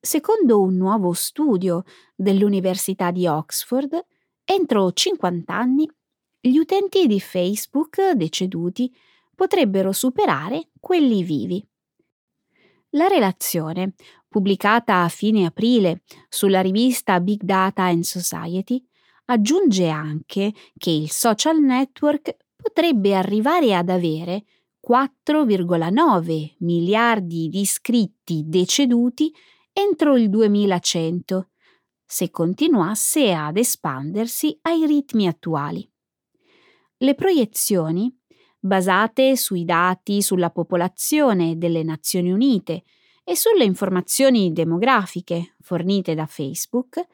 Secondo 0.00 0.60
un 0.60 0.76
nuovo 0.76 1.12
studio 1.12 1.84
dell'Università 2.14 3.12
di 3.12 3.26
Oxford, 3.26 4.04
entro 4.44 4.92
50 4.92 5.54
anni 5.54 5.88
gli 6.40 6.58
utenti 6.58 7.06
di 7.06 7.20
Facebook 7.20 8.12
deceduti 8.12 8.92
potrebbero 9.34 9.92
superare 9.92 10.70
quelli 10.80 11.22
vivi. 11.22 11.64
La 12.90 13.06
relazione, 13.06 13.94
pubblicata 14.28 15.02
a 15.02 15.08
fine 15.08 15.46
aprile 15.46 16.02
sulla 16.28 16.60
rivista 16.60 17.20
Big 17.20 17.42
Data 17.42 17.84
and 17.84 18.02
Society, 18.02 18.84
aggiunge 19.26 19.88
anche 19.88 20.52
che 20.76 20.90
il 20.90 21.10
social 21.10 21.60
network 21.60 22.36
potrebbe 22.56 23.14
arrivare 23.14 23.74
ad 23.74 23.90
avere 23.90 24.44
4,9 24.88 26.54
miliardi 26.58 27.48
di 27.48 27.60
iscritti 27.60 28.44
deceduti 28.46 29.34
entro 29.72 30.16
il 30.16 30.30
2100, 30.30 31.48
se 32.04 32.30
continuasse 32.30 33.32
ad 33.32 33.56
espandersi 33.56 34.56
ai 34.62 34.86
ritmi 34.86 35.26
attuali. 35.26 35.90
Le 36.98 37.14
proiezioni, 37.16 38.16
basate 38.60 39.36
sui 39.36 39.64
dati 39.64 40.22
sulla 40.22 40.50
popolazione 40.50 41.58
delle 41.58 41.82
Nazioni 41.82 42.30
Unite 42.30 42.84
e 43.24 43.34
sulle 43.34 43.64
informazioni 43.64 44.52
demografiche 44.52 45.56
fornite 45.60 46.14
da 46.14 46.26
Facebook, 46.26 47.04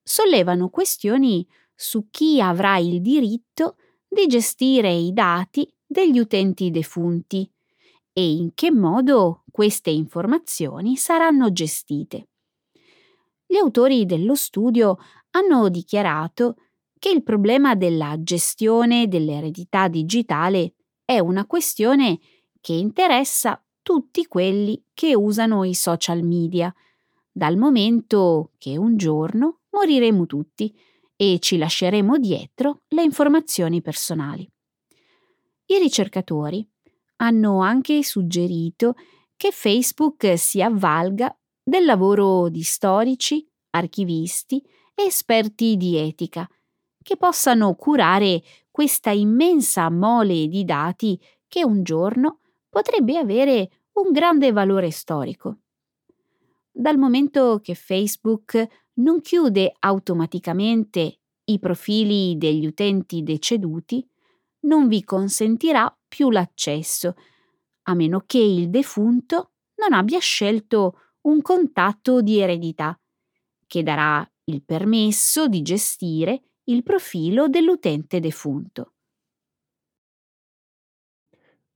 sollevano 0.00 0.68
questioni 0.68 1.44
su 1.74 2.06
chi 2.08 2.40
avrà 2.40 2.78
il 2.78 3.00
diritto 3.00 3.76
di 4.08 4.26
gestire 4.28 4.92
i 4.92 5.12
dati 5.12 5.68
degli 5.86 6.18
utenti 6.18 6.70
defunti 6.70 7.48
e 8.12 8.30
in 8.30 8.50
che 8.54 8.70
modo 8.70 9.44
queste 9.50 9.90
informazioni 9.90 10.96
saranno 10.96 11.52
gestite. 11.52 12.28
Gli 13.46 13.56
autori 13.56 14.06
dello 14.06 14.34
studio 14.34 14.98
hanno 15.30 15.68
dichiarato 15.68 16.56
che 16.98 17.10
il 17.10 17.22
problema 17.22 17.74
della 17.74 18.16
gestione 18.18 19.06
dell'eredità 19.06 19.88
digitale 19.88 20.74
è 21.04 21.18
una 21.18 21.46
questione 21.46 22.18
che 22.60 22.72
interessa 22.72 23.62
tutti 23.82 24.26
quelli 24.26 24.82
che 24.92 25.14
usano 25.14 25.62
i 25.62 25.74
social 25.74 26.22
media, 26.22 26.74
dal 27.30 27.56
momento 27.56 28.50
che 28.58 28.76
un 28.76 28.96
giorno 28.96 29.60
moriremo 29.70 30.26
tutti 30.26 30.74
e 31.14 31.38
ci 31.38 31.58
lasceremo 31.58 32.18
dietro 32.18 32.82
le 32.88 33.02
informazioni 33.02 33.80
personali. 33.82 34.50
I 35.68 35.78
ricercatori 35.78 36.64
hanno 37.16 37.60
anche 37.60 38.04
suggerito 38.04 38.94
che 39.36 39.50
Facebook 39.50 40.38
si 40.38 40.62
avvalga 40.62 41.36
del 41.62 41.84
lavoro 41.84 42.48
di 42.48 42.62
storici, 42.62 43.44
archivisti 43.70 44.62
e 44.94 45.02
esperti 45.04 45.76
di 45.76 45.96
etica, 45.96 46.48
che 47.02 47.16
possano 47.16 47.74
curare 47.74 48.42
questa 48.70 49.10
immensa 49.10 49.90
mole 49.90 50.46
di 50.46 50.64
dati 50.64 51.20
che 51.48 51.64
un 51.64 51.82
giorno 51.82 52.40
potrebbe 52.68 53.18
avere 53.18 53.70
un 53.94 54.12
grande 54.12 54.52
valore 54.52 54.90
storico. 54.90 55.58
Dal 56.70 56.96
momento 56.96 57.58
che 57.60 57.74
Facebook 57.74 58.66
non 58.94 59.20
chiude 59.20 59.74
automaticamente 59.80 61.18
i 61.44 61.58
profili 61.58 62.36
degli 62.36 62.66
utenti 62.66 63.22
deceduti, 63.22 64.06
non 64.66 64.88
vi 64.88 65.02
consentirà 65.04 65.94
più 66.06 66.30
l'accesso, 66.30 67.14
a 67.88 67.94
meno 67.94 68.22
che 68.26 68.38
il 68.38 68.68
defunto 68.70 69.52
non 69.76 69.92
abbia 69.92 70.18
scelto 70.18 71.00
un 71.22 71.42
contatto 71.42 72.20
di 72.20 72.40
eredità, 72.40 72.98
che 73.66 73.82
darà 73.82 74.28
il 74.44 74.62
permesso 74.64 75.48
di 75.48 75.62
gestire 75.62 76.42
il 76.64 76.82
profilo 76.82 77.48
dell'utente 77.48 78.20
defunto. 78.20 78.92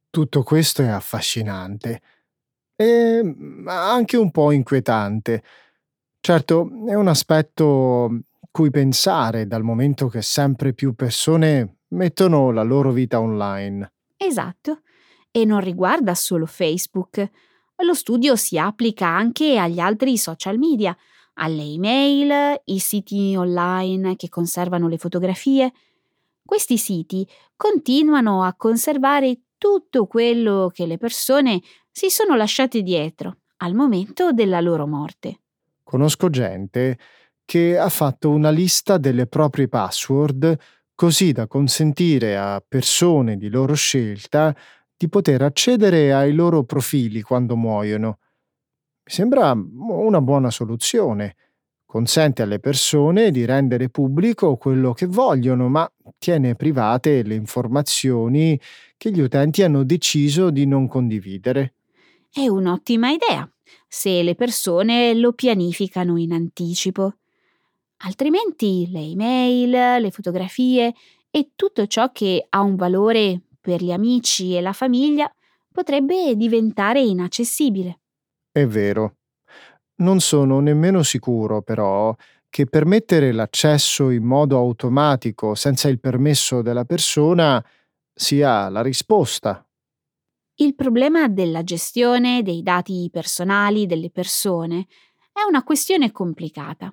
Tutto 0.09 0.43
questo 0.43 0.83
è 0.83 0.89
affascinante 0.89 2.03
e 2.75 3.21
mm, 3.23 3.69
anche 3.69 4.17
un 4.17 4.31
po' 4.31 4.51
inquietante. 4.51 5.43
Certo, 6.21 6.69
è 6.89 6.95
un 6.95 7.09
aspetto 7.09 8.23
cui 8.51 8.71
pensare 8.71 9.47
dal 9.47 9.63
momento 9.63 10.09
che 10.09 10.23
sempre 10.23 10.75
più 10.75 10.95
persone 10.95 11.80
mettono 11.91 12.51
la 12.51 12.63
loro 12.63 12.93
vita 12.93 13.21
online. 13.21 13.93
Esatto, 14.17 14.81
e 15.31 15.45
non 15.45 15.61
riguarda 15.61 16.15
solo 16.15 16.47
Facebook. 16.47 17.31
Lo 17.77 17.95
studio 17.95 18.37
si 18.37 18.59
applica 18.59 19.07
anche 19.07 19.57
agli 19.57 19.79
altri 19.79 20.19
social 20.19 20.59
media, 20.59 20.97
alle 21.35 21.63
email, 21.63 22.61
i 22.65 22.79
siti 22.79 23.35
online 23.37 24.17
che 24.17 24.29
conservano 24.29 24.89
le 24.89 24.99
fotografie. 24.99 25.73
Questi 26.45 26.77
siti 26.77 27.27
continuano 27.57 28.43
a 28.43 28.55
conservare 28.55 29.41
tutto 29.57 30.07
quello 30.07 30.71
che 30.73 30.87
le 30.87 30.99
persone 30.99 31.61
si 31.91 32.11
sono 32.11 32.37
lasciate 32.37 32.83
dietro 32.83 33.37
al 33.59 33.75
momento 33.75 34.33
della 34.33 34.61
loro 34.61 34.87
morte. 34.87 35.41
Conosco 35.83 36.29
gente 36.29 36.99
che 37.45 37.79
ha 37.79 37.89
fatto 37.89 38.31
una 38.31 38.51
lista 38.51 38.97
delle 38.97 39.27
proprie 39.27 39.69
password 39.69 40.57
così 41.01 41.33
da 41.33 41.47
consentire 41.47 42.37
a 42.37 42.63
persone 42.63 43.39
di 43.39 43.49
loro 43.49 43.73
scelta 43.73 44.55
di 44.95 45.09
poter 45.09 45.41
accedere 45.41 46.13
ai 46.13 46.35
loro 46.35 46.65
profili 46.65 47.23
quando 47.23 47.57
muoiono. 47.57 48.19
Mi 49.05 49.11
sembra 49.11 49.53
una 49.53 50.21
buona 50.21 50.51
soluzione. 50.51 51.37
Consente 51.87 52.43
alle 52.43 52.59
persone 52.59 53.31
di 53.31 53.47
rendere 53.47 53.89
pubblico 53.89 54.59
quello 54.59 54.93
che 54.93 55.07
vogliono, 55.07 55.71
ma 55.71 55.91
tiene 56.19 56.55
private 56.55 57.23
le 57.23 57.35
informazioni 57.35 58.61
che 58.99 59.11
gli 59.11 59.21
utenti 59.21 59.63
hanno 59.63 59.85
deciso 59.85 60.51
di 60.51 60.67
non 60.67 60.87
condividere. 60.87 61.77
È 62.31 62.47
un'ottima 62.47 63.09
idea, 63.09 63.51
se 63.89 64.23
le 64.23 64.35
persone 64.35 65.15
lo 65.15 65.33
pianificano 65.33 66.19
in 66.19 66.35
anticipo. 66.35 67.20
Altrimenti 68.03 68.89
le 68.91 69.01
email, 69.01 70.01
le 70.01 70.11
fotografie 70.11 70.95
e 71.31 71.51
tutto 71.55 71.87
ciò 71.87 72.11
che 72.13 72.47
ha 72.49 72.61
un 72.61 72.77
valore 72.77 73.41
per 73.61 73.83
gli 73.83 73.93
amici 73.93 74.57
e 74.57 74.61
la 74.61 74.73
famiglia 74.73 75.31
potrebbe 75.71 76.35
diventare 76.35 77.01
inaccessibile. 77.01 78.01
È 78.51 78.67
vero. 78.67 79.17
Non 79.97 80.21
sono 80.21 80.61
nemmeno 80.61 81.03
sicuro, 81.03 81.63
però, 81.63 82.15
che 82.49 82.67
permettere 82.67 83.33
l'accesso 83.33 84.11
in 84.11 84.25
modo 84.25 84.57
automatico 84.57 85.55
senza 85.55 85.89
il 85.89 86.01
permesso 86.01 86.63
della 86.63 86.85
persona 86.85 87.65
sia 88.13 88.69
la 88.71 88.83
risposta. 88.83 89.65
Il 90.57 90.75
problema 90.75 91.29
della 91.29 91.63
gestione 91.63 92.43
dei 92.43 92.63
dati 92.63 93.09
personali 93.13 93.87
delle 93.87 94.11
persone 94.11 94.87
è 95.33 95.43
una 95.49 95.63
questione 95.63 96.11
complicata. 96.13 96.93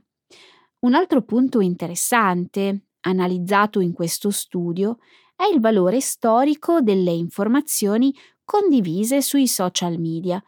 Un 0.79 0.93
altro 0.93 1.23
punto 1.23 1.59
interessante, 1.59 2.87
analizzato 3.01 3.79
in 3.79 3.93
questo 3.93 4.29
studio, 4.29 4.99
è 5.35 5.45
il 5.51 5.59
valore 5.59 5.99
storico 5.99 6.81
delle 6.81 7.11
informazioni 7.11 8.13
condivise 8.43 9.21
sui 9.21 9.47
social 9.47 9.99
media. 9.99 10.43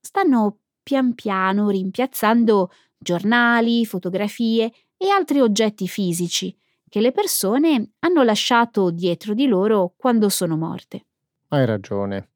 Stanno 0.00 0.58
pian 0.82 1.14
piano 1.14 1.70
rimpiazzando 1.70 2.70
giornali, 2.96 3.84
fotografie 3.84 4.72
e 4.96 5.08
altri 5.08 5.40
oggetti 5.40 5.88
fisici 5.88 6.56
che 6.88 7.00
le 7.00 7.10
persone 7.10 7.94
hanno 7.98 8.22
lasciato 8.22 8.92
dietro 8.92 9.34
di 9.34 9.46
loro 9.48 9.94
quando 9.96 10.28
sono 10.28 10.56
morte. 10.56 11.06
Hai 11.48 11.66
ragione. 11.66 12.28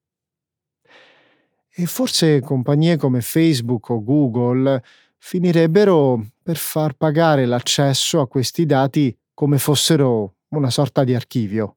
E 1.70 1.86
forse 1.86 2.40
compagnie 2.40 2.96
come 2.96 3.20
Facebook 3.20 3.90
o 3.90 4.02
Google 4.02 4.82
finirebbero 5.18 6.24
per 6.42 6.56
far 6.56 6.94
pagare 6.94 7.44
l'accesso 7.46 8.20
a 8.20 8.28
questi 8.28 8.64
dati 8.64 9.16
come 9.34 9.58
fossero 9.58 10.36
una 10.48 10.70
sorta 10.70 11.04
di 11.04 11.14
archivio. 11.14 11.76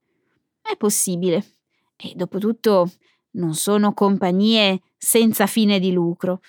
È 0.61 0.75
possibile. 0.77 1.43
E 1.97 2.13
dopo 2.15 2.37
tutto 2.37 2.89
non 3.31 3.53
sono 3.53 3.93
compagnie 3.93 4.81
senza 4.97 5.47
fine 5.47 5.79
di 5.79 5.91
lucro. 5.91 6.39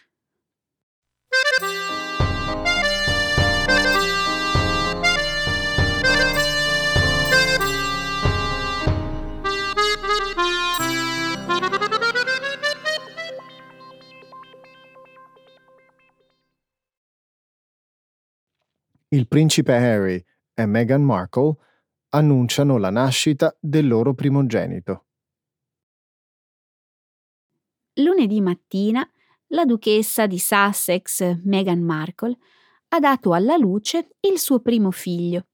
Il 19.13 19.29
principe 19.29 19.75
Harry 19.75 20.25
e 20.55 20.65
Meghan 20.65 21.03
Markle 21.03 21.57
annunciano 22.15 22.79
la 22.79 22.89
nascita 22.89 23.55
del 23.61 23.87
loro 23.87 24.15
primogenito. 24.15 25.05
Lunedì 27.97 28.41
mattina 28.41 29.07
la 29.49 29.67
duchessa 29.67 30.27
di 30.27 30.39
Sussex, 30.39 31.41
Meghan 31.45 31.83
Markle, 31.83 32.39
ha 32.89 33.01
dato 33.01 33.35
alla 33.35 33.59
luce 33.59 34.17
il 34.21 34.39
suo 34.39 34.61
primo 34.61 34.91
figlio. 34.91 35.47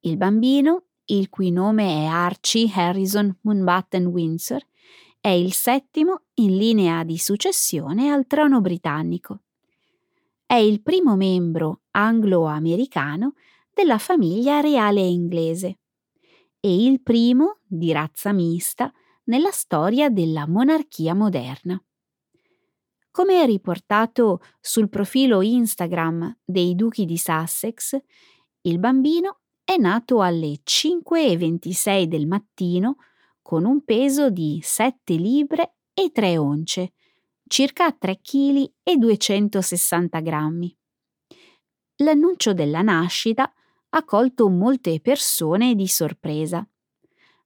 Il 0.00 0.18
bambino, 0.18 0.88
il 1.06 1.30
cui 1.30 1.50
nome 1.50 2.02
è 2.02 2.04
Archie 2.04 2.70
Harrison 2.74 3.38
Moonbatten 3.40 4.04
Windsor, 4.04 4.60
è 5.18 5.28
il 5.28 5.54
settimo 5.54 6.24
in 6.34 6.58
linea 6.58 7.04
di 7.04 7.16
successione 7.16 8.10
al 8.10 8.26
trono 8.26 8.60
britannico. 8.60 9.44
È 10.50 10.56
il 10.56 10.82
primo 10.82 11.14
membro 11.14 11.82
anglo-americano 11.92 13.34
della 13.72 13.98
famiglia 13.98 14.58
reale 14.58 15.00
inglese 15.00 15.78
e 16.58 16.86
il 16.86 17.00
primo 17.02 17.60
di 17.64 17.92
razza 17.92 18.32
mista 18.32 18.92
nella 19.26 19.52
storia 19.52 20.10
della 20.10 20.48
monarchia 20.48 21.14
moderna. 21.14 21.80
Come 23.12 23.46
riportato 23.46 24.40
sul 24.60 24.88
profilo 24.88 25.40
Instagram 25.40 26.40
dei 26.44 26.74
duchi 26.74 27.04
di 27.04 27.16
Sussex, 27.16 27.96
il 28.62 28.80
bambino 28.80 29.42
è 29.62 29.76
nato 29.76 30.20
alle 30.20 30.62
5.26 30.64 32.02
del 32.06 32.26
mattino 32.26 32.96
con 33.40 33.64
un 33.64 33.84
peso 33.84 34.30
di 34.30 34.58
7 34.60 35.14
libre 35.14 35.76
e 35.94 36.10
3 36.10 36.38
once, 36.38 36.94
circa 37.50 37.90
3 37.90 38.20
kg 38.20 38.70
260 38.96 40.20
grammi. 40.20 40.78
L'annuncio 41.96 42.54
della 42.54 42.80
nascita 42.80 43.52
ha 43.88 44.04
colto 44.04 44.48
molte 44.48 45.00
persone 45.00 45.74
di 45.74 45.88
sorpresa, 45.88 46.64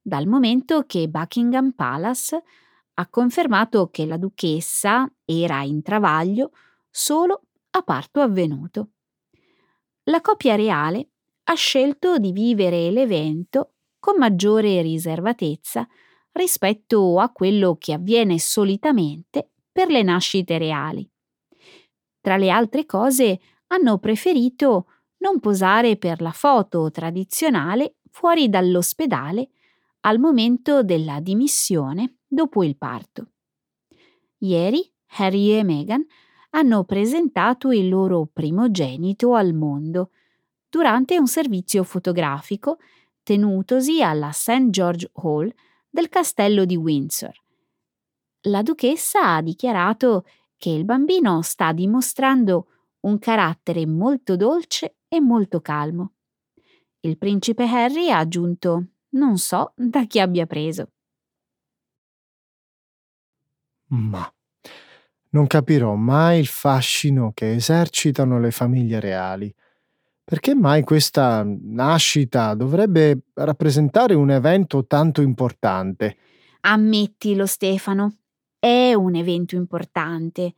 dal 0.03 0.27
momento 0.27 0.85
che 0.85 1.09
Buckingham 1.09 1.73
Palace 1.73 2.43
ha 2.93 3.09
confermato 3.09 3.89
che 3.89 4.05
la 4.05 4.19
duchessa 4.19 5.11
era 5.25 5.63
in 5.63 5.81
travaglio 5.81 6.51
solo 6.91 7.45
a 7.71 7.81
parto 7.81 8.21
avvenuto. 8.21 8.91
La 10.11 10.21
coppia 10.21 10.55
reale 10.55 11.13
ha 11.45 11.55
scelto 11.55 12.19
di 12.19 12.31
vivere 12.31 12.91
l'evento 12.91 13.77
con 13.99 14.19
maggiore 14.19 14.83
riservatezza 14.83 15.89
rispetto 16.33 17.19
a 17.21 17.33
quello 17.33 17.77
che 17.79 17.95
avviene 17.95 18.39
solitamente 18.39 19.49
per 19.75 19.89
le 19.89 20.05
nascite 20.05 20.57
reali. 20.57 21.07
Tra 22.21 22.37
le 22.37 22.49
altre 22.49 22.87
cose, 22.87 23.41
hanno 23.67 23.99
preferito 23.99 24.87
non 25.19 25.41
posare 25.41 25.97
per 25.97 26.21
la 26.21 26.31
foto 26.31 26.93
tradizionale 26.93 27.97
fuori 28.09 28.49
dall'ospedale 28.49 29.49
al 30.03 30.21
momento 30.21 30.85
della 30.85 31.19
dimissione 31.19 32.19
dopo 32.25 32.63
il 32.63 32.77
parto. 32.77 33.33
Ieri 34.39 34.89
Harry 35.17 35.59
e 35.59 35.65
Meghan 35.65 36.07
hanno 36.51 36.85
presentato 36.85 37.73
il 37.73 37.89
loro 37.89 38.29
primogenito 38.33 39.35
al 39.35 39.55
mondo 39.55 40.11
durante 40.69 41.19
un 41.19 41.27
servizio 41.27 41.83
fotografico 41.83 42.79
tenutosi 43.25 44.03
alla 44.03 44.31
St. 44.31 44.71
George 44.71 45.11
Hall 45.15 45.53
del 45.91 46.09
castello 46.09 46.65
di 46.65 46.77
Windsor. 46.77 47.44
La 48.49 48.63
duchessa 48.63 49.35
ha 49.35 49.43
dichiarato 49.43 50.27
che 50.59 50.69
il 50.69 50.85
bambino 50.85 51.41
sta 51.41 51.73
dimostrando 51.73 52.67
un 53.01 53.19
carattere 53.19 53.87
molto 53.87 54.37
dolce 54.37 54.97
e 55.09 55.21
molto 55.21 55.61
calmo. 55.61 56.13
Il 57.01 57.17
principe 57.17 57.65
Harry 57.65 58.11
ha 58.11 58.19
aggiunto 58.19 58.89
non 59.11 59.39
so 59.39 59.73
da 59.77 60.05
chi 60.05 60.21
abbia 60.21 60.47
preso. 60.47 60.91
Ma 63.89 64.31
non 65.31 65.47
capirò 65.47 65.95
mai 65.95 66.41
il 66.41 66.47
fascino 66.47 67.33
che 67.33 67.55
esercitano 67.55 68.39
le 68.39 68.51
famiglie 68.51 69.01
reali. 69.01 69.55
Perché 70.23 70.55
mai 70.55 70.83
questa 70.83 71.45
nascita 71.47 72.55
dovrebbe 72.55 73.21
rappresentare 73.35 74.15
un 74.15 74.31
evento 74.31 74.87
tanto 74.87 75.23
importante? 75.23 76.17
Ammettilo, 76.61 77.47
Stefano, 77.47 78.24
è 78.65 78.95
un 78.95 79.15
evento 79.15 79.57
importante. 79.57 80.55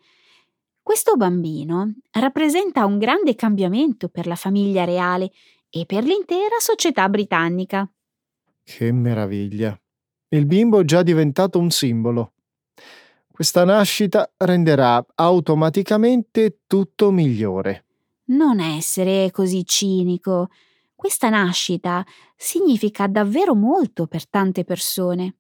Questo 0.81 1.17
bambino 1.17 1.93
rappresenta 2.13 2.87
un 2.87 2.99
grande 2.99 3.35
cambiamento 3.35 4.09
per 4.09 4.29
la 4.29 4.37
famiglia 4.37 4.85
reale 4.85 5.33
e 5.69 5.87
per 5.87 6.05
l'intera 6.05 6.61
società 6.61 7.09
britannica. 7.09 7.91
Che 8.63 8.93
meraviglia. 8.93 9.77
Il 10.29 10.47
bimbo 10.47 10.79
è 10.79 10.85
già 10.85 11.03
diventato 11.03 11.59
un 11.59 11.71
simbolo. 11.71 12.35
Questa 13.29 13.65
nascita 13.65 14.33
renderà 14.37 15.05
automaticamente 15.17 16.61
tutto 16.69 17.11
migliore. 17.11 17.87
Non 18.27 18.61
essere 18.61 19.33
così 19.33 19.65
cinico. 19.67 20.51
Questa 20.95 21.29
nascita 21.29 22.07
significa 22.37 23.09
davvero 23.09 23.57
molto 23.57 24.07
per 24.07 24.29
tante 24.29 24.63
persone. 24.63 25.39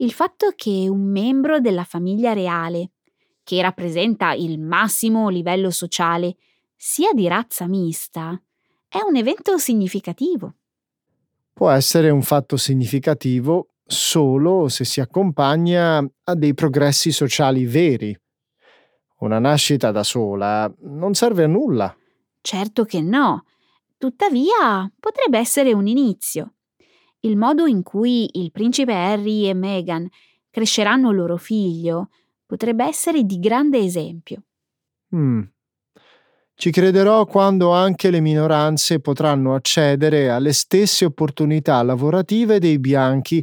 Il 0.00 0.12
fatto 0.12 0.52
che 0.54 0.86
un 0.88 1.10
membro 1.10 1.60
della 1.60 1.84
famiglia 1.84 2.32
reale, 2.32 2.92
che 3.42 3.62
rappresenta 3.62 4.32
il 4.32 4.58
massimo 4.58 5.28
livello 5.28 5.70
sociale, 5.70 6.36
sia 6.76 7.12
di 7.12 7.28
razza 7.28 7.66
mista, 7.66 8.40
è 8.88 8.98
un 9.06 9.16
evento 9.16 9.58
significativo 9.58 10.54
può 11.60 11.68
essere 11.68 12.08
un 12.08 12.22
fatto 12.22 12.56
significativo 12.56 13.74
solo 13.84 14.68
se 14.68 14.86
si 14.86 14.98
accompagna 14.98 15.98
a 15.98 16.34
dei 16.34 16.54
progressi 16.54 17.12
sociali 17.12 17.66
veri. 17.66 18.18
Una 19.18 19.38
nascita 19.38 19.90
da 19.90 20.02
sola 20.02 20.72
non 20.84 21.12
serve 21.12 21.44
a 21.44 21.48
nulla. 21.48 21.94
Certo 22.40 22.84
che 22.84 23.02
no. 23.02 23.44
Tuttavia 23.98 24.90
potrebbe 24.98 25.36
essere 25.38 25.74
un 25.74 25.86
inizio. 25.86 26.54
Il 27.20 27.36
modo 27.36 27.66
in 27.66 27.82
cui 27.82 28.28
il 28.32 28.50
principe 28.50 28.92
Harry 28.94 29.48
e 29.48 29.54
Meghan 29.54 30.08
cresceranno 30.50 31.10
loro 31.12 31.36
figlio 31.36 32.08
potrebbe 32.46 32.84
essere 32.84 33.24
di 33.24 33.38
grande 33.38 33.78
esempio. 33.78 34.42
Mm, 35.14 35.42
ci 36.60 36.70
crederò 36.70 37.24
quando 37.24 37.72
anche 37.72 38.10
le 38.10 38.20
minoranze 38.20 39.00
potranno 39.00 39.54
accedere 39.54 40.28
alle 40.28 40.52
stesse 40.52 41.06
opportunità 41.06 41.82
lavorative 41.82 42.58
dei 42.58 42.78
bianchi 42.78 43.42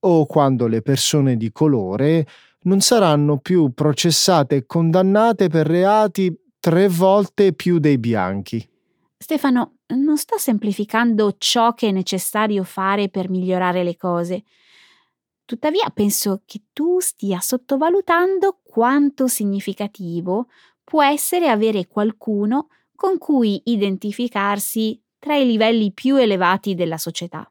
o 0.00 0.26
quando 0.26 0.66
le 0.66 0.82
persone 0.82 1.36
di 1.36 1.52
colore 1.52 2.26
non 2.62 2.80
saranno 2.80 3.38
più 3.38 3.72
processate 3.72 4.56
e 4.56 4.66
condannate 4.66 5.46
per 5.46 5.68
reati 5.68 6.36
tre 6.58 6.88
volte 6.88 7.52
più 7.52 7.78
dei 7.78 7.96
bianchi. 7.96 8.68
Stefano, 9.16 9.77
non 9.96 10.16
sto 10.16 10.38
semplificando 10.38 11.34
ciò 11.38 11.74
che 11.74 11.88
è 11.88 11.92
necessario 11.92 12.64
fare 12.64 13.08
per 13.08 13.30
migliorare 13.30 13.82
le 13.82 13.96
cose. 13.96 14.44
Tuttavia 15.44 15.88
penso 15.94 16.42
che 16.44 16.64
tu 16.72 17.00
stia 17.00 17.40
sottovalutando 17.40 18.60
quanto 18.62 19.28
significativo 19.28 20.48
può 20.84 21.02
essere 21.02 21.48
avere 21.48 21.86
qualcuno 21.86 22.68
con 22.94 23.16
cui 23.18 23.62
identificarsi 23.64 25.00
tra 25.18 25.36
i 25.36 25.46
livelli 25.46 25.92
più 25.92 26.16
elevati 26.16 26.74
della 26.74 26.98
società. 26.98 27.50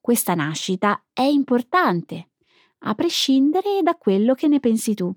Questa 0.00 0.34
nascita 0.34 1.04
è 1.12 1.22
importante, 1.22 2.30
a 2.80 2.94
prescindere 2.94 3.82
da 3.82 3.94
quello 3.94 4.34
che 4.34 4.48
ne 4.48 4.60
pensi 4.60 4.94
tu. 4.94 5.14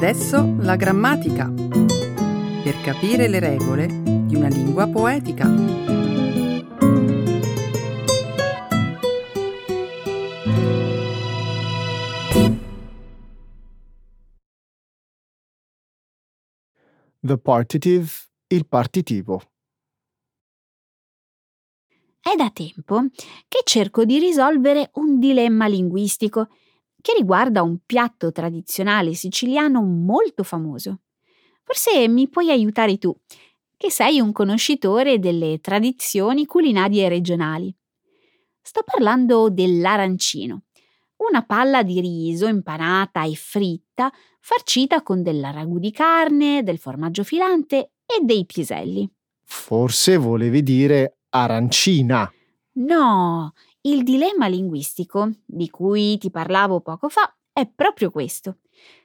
Adesso 0.00 0.54
la 0.60 0.76
grammatica, 0.76 1.52
per 1.52 2.80
capire 2.84 3.26
le 3.26 3.40
regole 3.40 3.88
di 3.88 4.36
una 4.36 4.46
lingua 4.46 4.86
poetica. 4.86 5.44
The 17.20 17.38
partitive, 17.38 18.08
il 18.46 18.68
partitivo. 18.68 19.42
È 22.20 22.36
da 22.36 22.50
tempo 22.50 23.06
che 23.48 23.62
cerco 23.64 24.04
di 24.04 24.20
risolvere 24.20 24.90
un 24.94 25.18
dilemma 25.18 25.66
linguistico 25.66 26.46
che 27.00 27.14
riguarda 27.16 27.62
un 27.62 27.78
piatto 27.84 28.32
tradizionale 28.32 29.14
siciliano 29.14 29.82
molto 29.82 30.42
famoso. 30.42 31.00
Forse 31.62 32.08
mi 32.08 32.28
puoi 32.28 32.50
aiutare 32.50 32.98
tu, 32.98 33.14
che 33.76 33.90
sei 33.90 34.20
un 34.20 34.32
conoscitore 34.32 35.18
delle 35.18 35.60
tradizioni 35.60 36.46
culinarie 36.46 37.08
regionali. 37.08 37.74
Sto 38.60 38.82
parlando 38.84 39.48
dell'arancino, 39.48 40.62
un 41.16 41.28
una 41.28 41.42
palla 41.42 41.82
di 41.82 42.00
riso 42.00 42.46
impanata 42.46 43.24
e 43.24 43.34
fritta, 43.34 44.10
farcita 44.40 45.02
con 45.02 45.22
della 45.22 45.50
ragù 45.50 45.78
di 45.78 45.90
carne, 45.90 46.62
del 46.62 46.78
formaggio 46.78 47.22
filante 47.22 47.92
e 48.06 48.20
dei 48.22 48.46
piselli. 48.46 49.08
Forse 49.44 50.16
volevi 50.16 50.62
dire 50.62 51.18
arancina. 51.30 52.30
No, 52.72 53.52
il 53.90 54.02
dilemma 54.02 54.46
linguistico, 54.48 55.30
di 55.44 55.70
cui 55.70 56.18
ti 56.18 56.30
parlavo 56.30 56.80
poco 56.80 57.08
fa, 57.08 57.34
è 57.52 57.66
proprio 57.66 58.10
questo. 58.10 58.58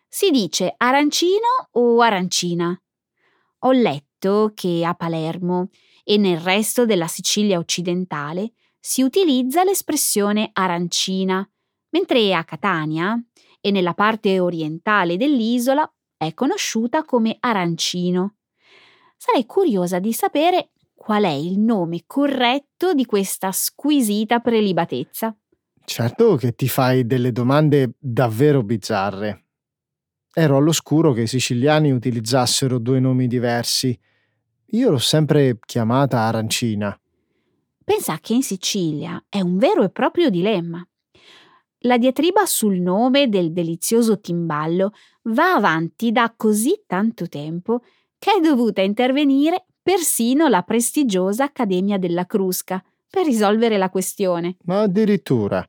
Si 0.07 0.29
dice 0.29 0.73
arancino 0.75 1.69
o 1.71 2.01
arancina? 2.01 2.77
Ho 3.59 3.71
letto 3.71 4.51
che 4.53 4.83
a 4.85 4.93
Palermo 4.93 5.69
e 6.03 6.17
nel 6.17 6.37
resto 6.37 6.85
della 6.85 7.07
Sicilia 7.07 7.57
occidentale 7.57 8.53
si 8.77 9.01
utilizza 9.01 9.63
l'espressione 9.63 10.49
arancina, 10.51 11.49
mentre 11.89 12.35
a 12.35 12.43
Catania 12.43 13.17
e 13.61 13.71
nella 13.71 13.93
parte 13.93 14.39
orientale 14.39 15.15
dell'isola 15.15 15.89
è 16.17 16.33
conosciuta 16.33 17.05
come 17.05 17.37
arancino. 17.39 18.35
Sarei 19.15 19.45
curiosa 19.45 19.99
di 19.99 20.11
sapere 20.11 20.72
qual 21.03 21.23
è 21.23 21.31
il 21.31 21.59
nome 21.59 22.03
corretto 22.07 22.93
di 22.93 23.03
questa 23.03 23.51
squisita 23.51 24.39
prelibatezza. 24.39 25.35
Certo 25.83 26.37
che 26.37 26.53
ti 26.53 26.69
fai 26.69 27.05
delle 27.05 27.33
domande 27.33 27.95
davvero 27.99 28.63
bizzarre. 28.63 29.47
Ero 30.33 30.55
all'oscuro 30.55 31.11
che 31.11 31.23
i 31.23 31.27
siciliani 31.27 31.91
utilizzassero 31.91 32.79
due 32.79 33.01
nomi 33.01 33.27
diversi. 33.27 33.99
Io 34.67 34.91
l'ho 34.91 34.97
sempre 34.97 35.59
chiamata 35.65 36.21
arancina. 36.21 36.97
Pensa 37.83 38.17
che 38.21 38.35
in 38.35 38.43
Sicilia 38.43 39.25
è 39.27 39.41
un 39.41 39.57
vero 39.57 39.83
e 39.83 39.89
proprio 39.89 40.29
dilemma. 40.29 40.81
La 41.79 41.97
diatriba 41.97 42.45
sul 42.45 42.79
nome 42.79 43.27
del 43.27 43.51
delizioso 43.51 44.21
timballo 44.21 44.93
va 45.23 45.51
avanti 45.51 46.13
da 46.13 46.33
così 46.33 46.81
tanto 46.87 47.27
tempo 47.27 47.81
che 48.17 48.35
è 48.37 48.39
dovuta 48.39 48.81
intervenire 48.81 49.65
persino 49.83 50.47
la 50.47 50.61
prestigiosa 50.63 51.43
Accademia 51.43 51.99
della 51.99 52.25
Crusca 52.25 52.83
per 53.09 53.25
risolvere 53.25 53.77
la 53.77 53.89
questione. 53.89 54.55
Ma 54.63 54.81
addirittura. 54.81 55.63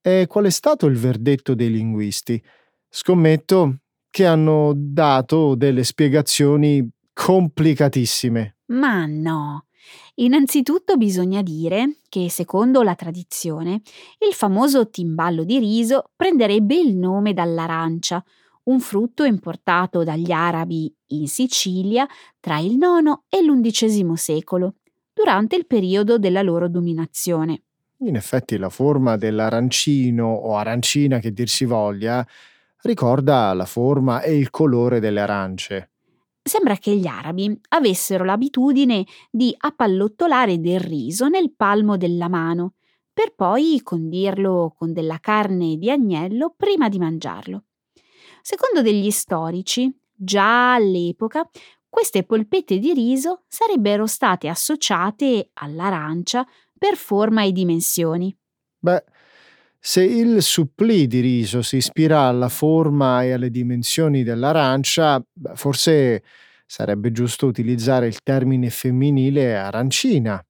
E 0.00 0.26
qual 0.28 0.44
è 0.46 0.50
stato 0.50 0.86
il 0.86 0.96
verdetto 0.96 1.54
dei 1.54 1.70
linguisti? 1.70 2.40
Scommetto 2.88 3.80
che 4.08 4.24
hanno 4.24 4.72
dato 4.74 5.56
delle 5.56 5.84
spiegazioni 5.84 6.88
complicatissime. 7.12 8.56
Ma 8.66 9.04
no. 9.04 9.66
Innanzitutto 10.14 10.96
bisogna 10.96 11.42
dire 11.42 11.98
che, 12.08 12.30
secondo 12.30 12.82
la 12.82 12.94
tradizione, 12.94 13.82
il 14.26 14.32
famoso 14.32 14.88
timballo 14.88 15.44
di 15.44 15.58
riso 15.58 16.10
prenderebbe 16.16 16.74
il 16.74 16.96
nome 16.96 17.34
dall'arancia, 17.34 18.24
un 18.66 18.80
frutto 18.80 19.24
importato 19.24 20.02
dagli 20.02 20.32
arabi 20.32 20.92
in 21.08 21.28
Sicilia 21.28 22.06
tra 22.40 22.58
il 22.58 22.72
IX 22.72 23.20
e 23.28 23.42
l'XI 23.42 24.04
secolo, 24.14 24.74
durante 25.12 25.56
il 25.56 25.66
periodo 25.66 26.18
della 26.18 26.42
loro 26.42 26.68
dominazione. 26.68 27.62
In 27.98 28.16
effetti 28.16 28.58
la 28.58 28.68
forma 28.68 29.16
dell'arancino 29.16 30.26
o 30.26 30.56
arancina 30.56 31.18
che 31.18 31.32
dir 31.32 31.48
si 31.48 31.64
voglia 31.64 32.26
ricorda 32.82 33.52
la 33.54 33.64
forma 33.64 34.20
e 34.20 34.36
il 34.36 34.50
colore 34.50 35.00
delle 35.00 35.20
arance. 35.20 35.90
Sembra 36.42 36.76
che 36.76 36.94
gli 36.94 37.06
arabi 37.06 37.58
avessero 37.70 38.24
l'abitudine 38.24 39.04
di 39.30 39.54
appallottolare 39.56 40.60
del 40.60 40.78
riso 40.78 41.28
nel 41.28 41.52
palmo 41.56 41.96
della 41.96 42.28
mano, 42.28 42.74
per 43.12 43.34
poi 43.34 43.80
condirlo 43.82 44.74
con 44.76 44.92
della 44.92 45.18
carne 45.18 45.76
di 45.76 45.90
agnello 45.90 46.54
prima 46.56 46.88
di 46.88 46.98
mangiarlo. 46.98 47.65
Secondo 48.48 48.80
degli 48.80 49.10
storici, 49.10 49.92
già 50.14 50.74
all'epoca, 50.74 51.50
queste 51.88 52.22
polpette 52.22 52.78
di 52.78 52.92
riso 52.92 53.42
sarebbero 53.48 54.06
state 54.06 54.46
associate 54.46 55.50
all'arancia 55.54 56.46
per 56.78 56.94
forma 56.94 57.42
e 57.42 57.50
dimensioni. 57.50 58.32
Beh, 58.78 59.02
se 59.80 60.04
il 60.04 60.42
supplì 60.42 61.08
di 61.08 61.18
riso 61.18 61.60
si 61.60 61.78
ispira 61.78 62.28
alla 62.28 62.48
forma 62.48 63.24
e 63.24 63.32
alle 63.32 63.50
dimensioni 63.50 64.22
dell'arancia, 64.22 65.20
forse 65.54 66.22
sarebbe 66.66 67.10
giusto 67.10 67.46
utilizzare 67.46 68.06
il 68.06 68.22
termine 68.22 68.70
femminile 68.70 69.56
arancina. 69.56 70.40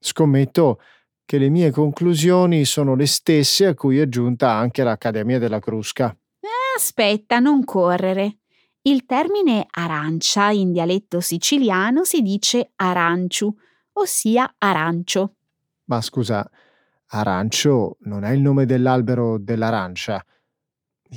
Scommetto 0.00 0.80
che 1.26 1.36
le 1.36 1.50
mie 1.50 1.70
conclusioni 1.70 2.64
sono 2.64 2.94
le 2.94 3.06
stesse 3.06 3.66
a 3.66 3.74
cui 3.74 3.98
è 3.98 4.08
giunta 4.08 4.52
anche 4.52 4.82
l'Accademia 4.82 5.38
della 5.38 5.58
Crusca. 5.58 6.16
Aspetta, 6.76 7.38
non 7.38 7.64
correre. 7.64 8.38
Il 8.82 9.04
termine 9.04 9.66
arancia 9.70 10.50
in 10.50 10.72
dialetto 10.72 11.20
siciliano 11.20 12.04
si 12.04 12.20
dice 12.22 12.72
aranciu, 12.76 13.54
ossia 13.92 14.54
arancio. 14.58 15.34
Ma 15.84 16.00
scusa, 16.00 16.48
Arancio 17.14 17.98
non 18.02 18.24
è 18.24 18.30
il 18.30 18.40
nome 18.40 18.64
dell'albero 18.64 19.38
dell'arancia. 19.38 20.24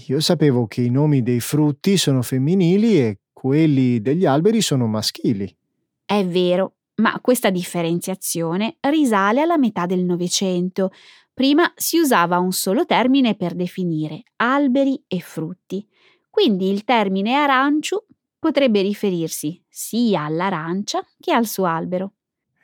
Io 0.08 0.20
sapevo 0.20 0.68
che 0.68 0.82
i 0.82 0.90
nomi 0.90 1.24
dei 1.24 1.40
frutti 1.40 1.96
sono 1.96 2.22
femminili 2.22 3.00
e 3.00 3.20
quelli 3.32 4.02
degli 4.02 4.26
alberi 4.26 4.62
sono 4.62 4.88
maschili. 4.88 5.56
È 6.04 6.26
vero, 6.26 6.74
ma 6.96 7.18
questa 7.22 7.50
differenziazione 7.50 8.76
risale 8.82 9.42
alla 9.42 9.58
metà 9.58 9.86
del 9.86 10.04
Novecento. 10.04 10.92
Prima 11.36 11.72
si 11.76 12.00
usava 12.00 12.40
un 12.40 12.52
solo 12.52 12.86
termine 12.86 13.36
per 13.36 13.54
definire 13.54 14.24
alberi 14.38 15.04
e 15.08 15.20
frutti. 15.20 15.88
Quindi 16.32 16.72
il 16.72 16.84
termine 16.84 17.36
arancio 17.36 18.08
potrebbe 18.40 18.82
riferirsi 18.82 19.64
sia 19.70 20.24
all'arancia 20.24 21.06
che 21.20 21.32
al 21.32 21.46
suo 21.46 21.66
albero. 21.66 22.14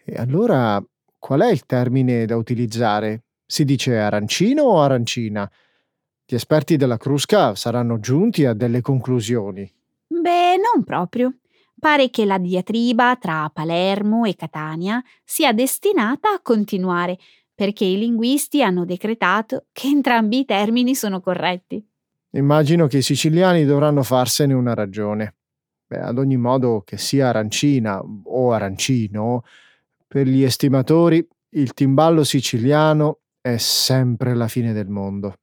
E 0.04 0.16
allora 0.16 0.84
Qual 1.22 1.40
è 1.42 1.52
il 1.52 1.68
termine 1.68 2.26
da 2.26 2.36
utilizzare? 2.36 3.26
Si 3.46 3.64
dice 3.64 4.00
arancino 4.00 4.64
o 4.64 4.82
arancina? 4.82 5.48
Gli 6.26 6.34
esperti 6.34 6.78
della 6.78 6.98
Crusca 6.98 7.54
saranno 7.54 8.00
giunti 8.00 8.44
a 8.44 8.56
delle 8.56 8.82
conclusioni. 8.82 9.72
Beh, 10.08 10.56
non 10.58 10.84
proprio. 10.84 11.36
Pare 11.80 12.10
che 12.10 12.26
la 12.26 12.40
diatriba 12.40 13.18
tra 13.18 13.52
Palermo 13.54 14.26
e 14.26 14.34
Catania 14.36 15.00
sia 15.24 15.54
destinata 15.54 16.32
a 16.34 16.42
continuare, 16.42 17.20
perché 17.54 17.86
i 17.86 17.98
linguisti 17.98 18.64
hanno 18.64 18.86
decretato 18.86 19.66
che 19.72 19.88
entrambi 19.88 20.40
i 20.40 20.46
termini 20.46 20.96
sono 20.96 21.20
corretti. 21.20 21.86
Immagino 22.32 22.88
che 22.88 22.98
i 22.98 23.02
siciliani 23.02 23.66
dovranno 23.66 24.04
farsene 24.04 24.54
una 24.54 24.74
ragione. 24.74 25.36
Beh, 25.86 26.00
ad 26.00 26.18
ogni 26.18 26.38
modo, 26.38 26.82
che 26.86 26.98
sia 26.98 27.28
arancina 27.28 28.02
o 28.24 28.52
arancino, 28.54 29.44
per 30.08 30.28
gli 30.28 30.42
estimatori, 30.42 31.28
il 31.50 31.74
timballo 31.74 32.24
siciliano 32.24 33.20
è 33.42 33.58
sempre 33.58 34.34
la 34.34 34.48
fine 34.48 34.72
del 34.72 34.88
mondo. 34.88 35.36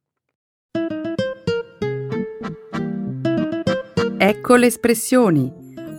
Ecco 4.17 4.55
le 4.55 4.65
espressioni, 4.65 5.51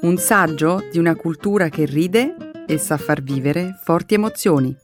un 0.03 0.17
saggio 0.17 0.83
di 0.91 0.99
una 0.99 1.15
cultura 1.15 1.69
che 1.69 1.85
ride 1.85 2.35
e 2.67 2.77
sa 2.77 2.97
far 2.97 3.23
vivere 3.23 3.79
forti 3.83 4.15
emozioni. 4.15 4.77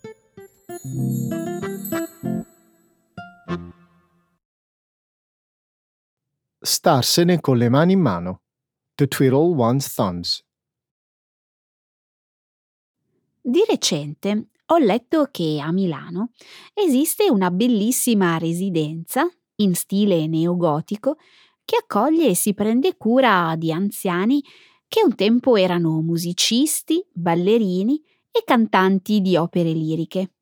Starsene 6.61 7.41
con 7.41 7.57
le 7.57 7.69
mani 7.69 7.93
in 7.93 8.01
mano. 8.01 8.43
To 8.95 9.07
twiddle 9.07 9.55
one's 9.55 9.93
thumbs. 9.95 10.43
Di 13.41 13.63
recente 13.69 14.49
ho 14.67 14.79
letto 14.79 15.29
che 15.31 15.61
a 15.63 15.71
Milano 15.71 16.31
esiste 16.75 17.31
una 17.31 17.51
bellissima 17.53 18.39
residenza 18.39 19.29
in 19.57 19.75
stile 19.75 20.27
neogotico 20.27 21.17
che 21.65 21.77
accoglie 21.77 22.29
e 22.29 22.35
si 22.35 22.55
prende 22.55 22.97
cura 22.97 23.55
di 23.57 23.71
anziani 23.71 24.43
che 24.89 25.03
un 25.05 25.15
tempo 25.15 25.57
erano 25.57 26.01
musicisti, 26.01 27.05
ballerini 27.13 28.03
e 28.31 28.43
cantanti 28.45 29.21
di 29.21 29.37
opere 29.37 29.73
liriche. 29.73 30.36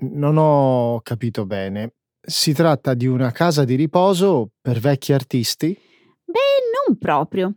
Non 0.00 0.36
ho 0.36 1.00
capito 1.02 1.44
bene. 1.44 1.94
Si 2.20 2.52
tratta 2.52 2.94
di 2.94 3.06
una 3.06 3.32
casa 3.32 3.64
di 3.64 3.74
riposo 3.74 4.52
per 4.60 4.78
vecchi 4.78 5.12
artisti? 5.12 5.76
Beh, 6.24 6.86
non 6.86 6.98
proprio. 6.98 7.56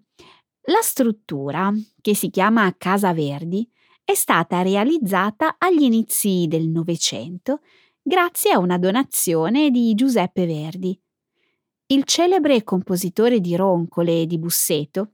La 0.65 0.81
struttura, 0.81 1.71
che 1.99 2.15
si 2.15 2.29
chiama 2.29 2.73
Casa 2.77 3.13
Verdi, 3.13 3.69
è 4.03 4.15
stata 4.15 4.63
realizzata 4.63 5.55
agli 5.59 5.83
inizi 5.83 6.45
del 6.47 6.67
Novecento 6.67 7.59
grazie 8.01 8.51
a 8.51 8.59
una 8.59 8.79
donazione 8.79 9.69
di 9.69 9.93
Giuseppe 9.93 10.47
Verdi. 10.47 10.99
Il 11.87 12.05
celebre 12.05 12.63
compositore 12.63 13.39
di 13.39 13.55
roncole 13.55 14.21
e 14.21 14.25
di 14.25 14.39
busseto, 14.39 15.13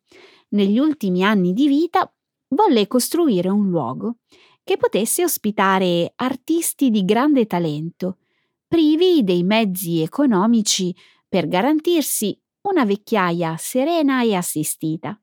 negli 0.49 0.79
ultimi 0.79 1.25
anni 1.25 1.51
di 1.51 1.67
vita, 1.67 2.09
volle 2.49 2.87
costruire 2.87 3.49
un 3.49 3.69
luogo 3.69 4.19
che 4.67 4.75
potesse 4.75 5.23
ospitare 5.23 6.11
artisti 6.17 6.89
di 6.89 7.05
grande 7.05 7.45
talento, 7.45 8.17
privi 8.67 9.23
dei 9.23 9.43
mezzi 9.43 10.01
economici 10.01 10.93
per 11.25 11.47
garantirsi 11.47 12.37
una 12.63 12.83
vecchiaia 12.83 13.55
serena 13.57 14.23
e 14.23 14.35
assistita. 14.35 15.17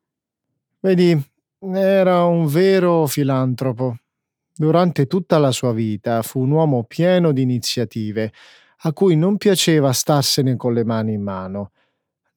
Vedi, 0.80 1.22
era 1.58 2.24
un 2.24 2.46
vero 2.46 3.04
filantropo. 3.04 3.98
Durante 4.56 5.06
tutta 5.06 5.36
la 5.36 5.50
sua 5.50 5.74
vita 5.74 6.22
fu 6.22 6.40
un 6.40 6.52
uomo 6.52 6.84
pieno 6.84 7.30
di 7.30 7.42
iniziative, 7.42 8.32
a 8.78 8.94
cui 8.94 9.14
non 9.14 9.36
piaceva 9.36 9.92
starsene 9.92 10.56
con 10.56 10.72
le 10.72 10.84
mani 10.84 11.12
in 11.12 11.22
mano. 11.22 11.72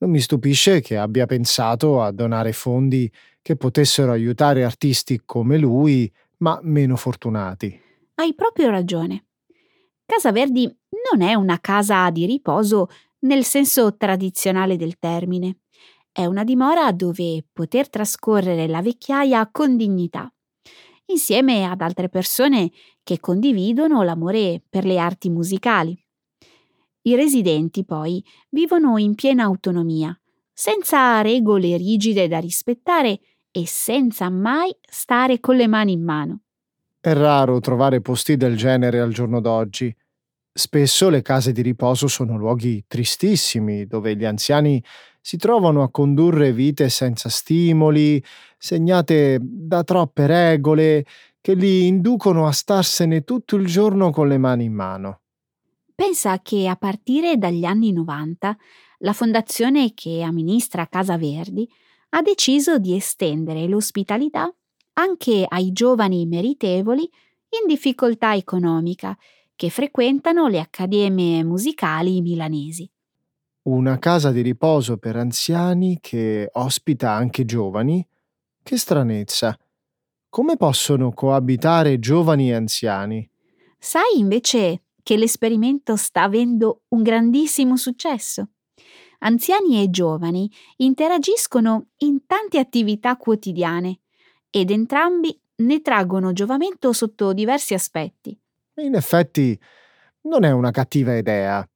Non 0.00 0.10
mi 0.10 0.20
stupisce 0.20 0.82
che 0.82 0.98
abbia 0.98 1.24
pensato 1.24 2.02
a 2.02 2.12
donare 2.12 2.52
fondi 2.52 3.10
che 3.40 3.56
potessero 3.56 4.12
aiutare 4.12 4.62
artisti 4.62 5.22
come 5.24 5.56
lui, 5.56 6.12
ma 6.38 6.58
meno 6.62 6.96
fortunati. 6.96 7.80
Hai 8.14 8.34
proprio 8.34 8.70
ragione. 8.70 9.26
Casa 10.04 10.32
Verdi 10.32 10.64
non 11.12 11.26
è 11.26 11.34
una 11.34 11.60
casa 11.60 12.10
di 12.10 12.26
riposo 12.26 12.88
nel 13.20 13.44
senso 13.44 13.96
tradizionale 13.96 14.76
del 14.76 14.98
termine. 14.98 15.60
È 16.10 16.24
una 16.24 16.44
dimora 16.44 16.90
dove 16.92 17.44
poter 17.52 17.88
trascorrere 17.88 18.66
la 18.66 18.82
vecchiaia 18.82 19.48
con 19.50 19.76
dignità, 19.76 20.32
insieme 21.06 21.64
ad 21.64 21.80
altre 21.80 22.08
persone 22.08 22.70
che 23.02 23.20
condividono 23.20 24.02
l'amore 24.02 24.62
per 24.68 24.84
le 24.84 24.98
arti 24.98 25.30
musicali. 25.30 25.96
I 27.02 27.14
residenti 27.14 27.84
poi 27.84 28.24
vivono 28.50 28.98
in 28.98 29.14
piena 29.14 29.44
autonomia, 29.44 30.18
senza 30.52 31.20
regole 31.20 31.76
rigide 31.76 32.26
da 32.26 32.38
rispettare 32.38 33.20
e 33.58 33.66
senza 33.66 34.30
mai 34.30 34.72
stare 34.88 35.40
con 35.40 35.56
le 35.56 35.66
mani 35.66 35.92
in 35.92 36.02
mano. 36.02 36.40
È 37.00 37.12
raro 37.12 37.58
trovare 37.58 38.00
posti 38.00 38.36
del 38.36 38.56
genere 38.56 39.00
al 39.00 39.12
giorno 39.12 39.40
d'oggi. 39.40 39.94
Spesso 40.52 41.08
le 41.08 41.22
case 41.22 41.50
di 41.50 41.62
riposo 41.62 42.06
sono 42.06 42.36
luoghi 42.36 42.84
tristissimi, 42.86 43.86
dove 43.86 44.14
gli 44.14 44.24
anziani 44.24 44.82
si 45.20 45.36
trovano 45.36 45.82
a 45.82 45.90
condurre 45.90 46.52
vite 46.52 46.88
senza 46.88 47.28
stimoli, 47.28 48.22
segnate 48.56 49.38
da 49.40 49.82
troppe 49.82 50.26
regole, 50.26 51.04
che 51.40 51.54
li 51.54 51.88
inducono 51.88 52.46
a 52.46 52.52
starsene 52.52 53.24
tutto 53.24 53.56
il 53.56 53.66
giorno 53.66 54.10
con 54.10 54.28
le 54.28 54.38
mani 54.38 54.64
in 54.64 54.72
mano. 54.72 55.20
Pensa 55.94 56.40
che 56.42 56.68
a 56.68 56.76
partire 56.76 57.36
dagli 57.38 57.64
anni 57.64 57.92
90 57.92 58.56
la 58.98 59.12
fondazione 59.12 59.94
che 59.94 60.22
amministra 60.22 60.86
Casa 60.86 61.18
Verdi 61.18 61.68
ha 62.10 62.22
deciso 62.22 62.78
di 62.78 62.94
estendere 62.94 63.66
l'ospitalità 63.66 64.52
anche 64.94 65.44
ai 65.48 65.72
giovani 65.72 66.26
meritevoli 66.26 67.02
in 67.02 67.66
difficoltà 67.66 68.34
economica 68.34 69.16
che 69.54 69.70
frequentano 69.70 70.46
le 70.46 70.60
accademie 70.60 71.42
musicali 71.44 72.20
milanesi. 72.20 72.88
Una 73.62 73.98
casa 73.98 74.30
di 74.30 74.40
riposo 74.40 74.96
per 74.96 75.16
anziani 75.16 75.98
che 76.00 76.48
ospita 76.52 77.12
anche 77.12 77.44
giovani? 77.44 78.06
Che 78.62 78.76
stranezza. 78.76 79.58
Come 80.30 80.56
possono 80.56 81.12
coabitare 81.12 81.98
giovani 81.98 82.50
e 82.50 82.54
anziani? 82.54 83.30
Sai 83.78 84.18
invece 84.18 84.82
che 85.02 85.16
l'esperimento 85.16 85.96
sta 85.96 86.22
avendo 86.22 86.82
un 86.88 87.02
grandissimo 87.02 87.76
successo? 87.76 88.48
Anziani 89.20 89.82
e 89.82 89.90
giovani 89.90 90.50
interagiscono 90.76 91.88
in 91.98 92.26
tante 92.26 92.58
attività 92.58 93.16
quotidiane 93.16 94.00
ed 94.50 94.70
entrambi 94.70 95.38
ne 95.56 95.80
traggono 95.82 96.32
giovamento 96.32 96.92
sotto 96.92 97.32
diversi 97.32 97.74
aspetti. 97.74 98.38
In 98.76 98.94
effetti 98.94 99.58
non 100.22 100.44
è 100.44 100.52
una 100.52 100.70
cattiva 100.70 101.16
idea. 101.16 101.68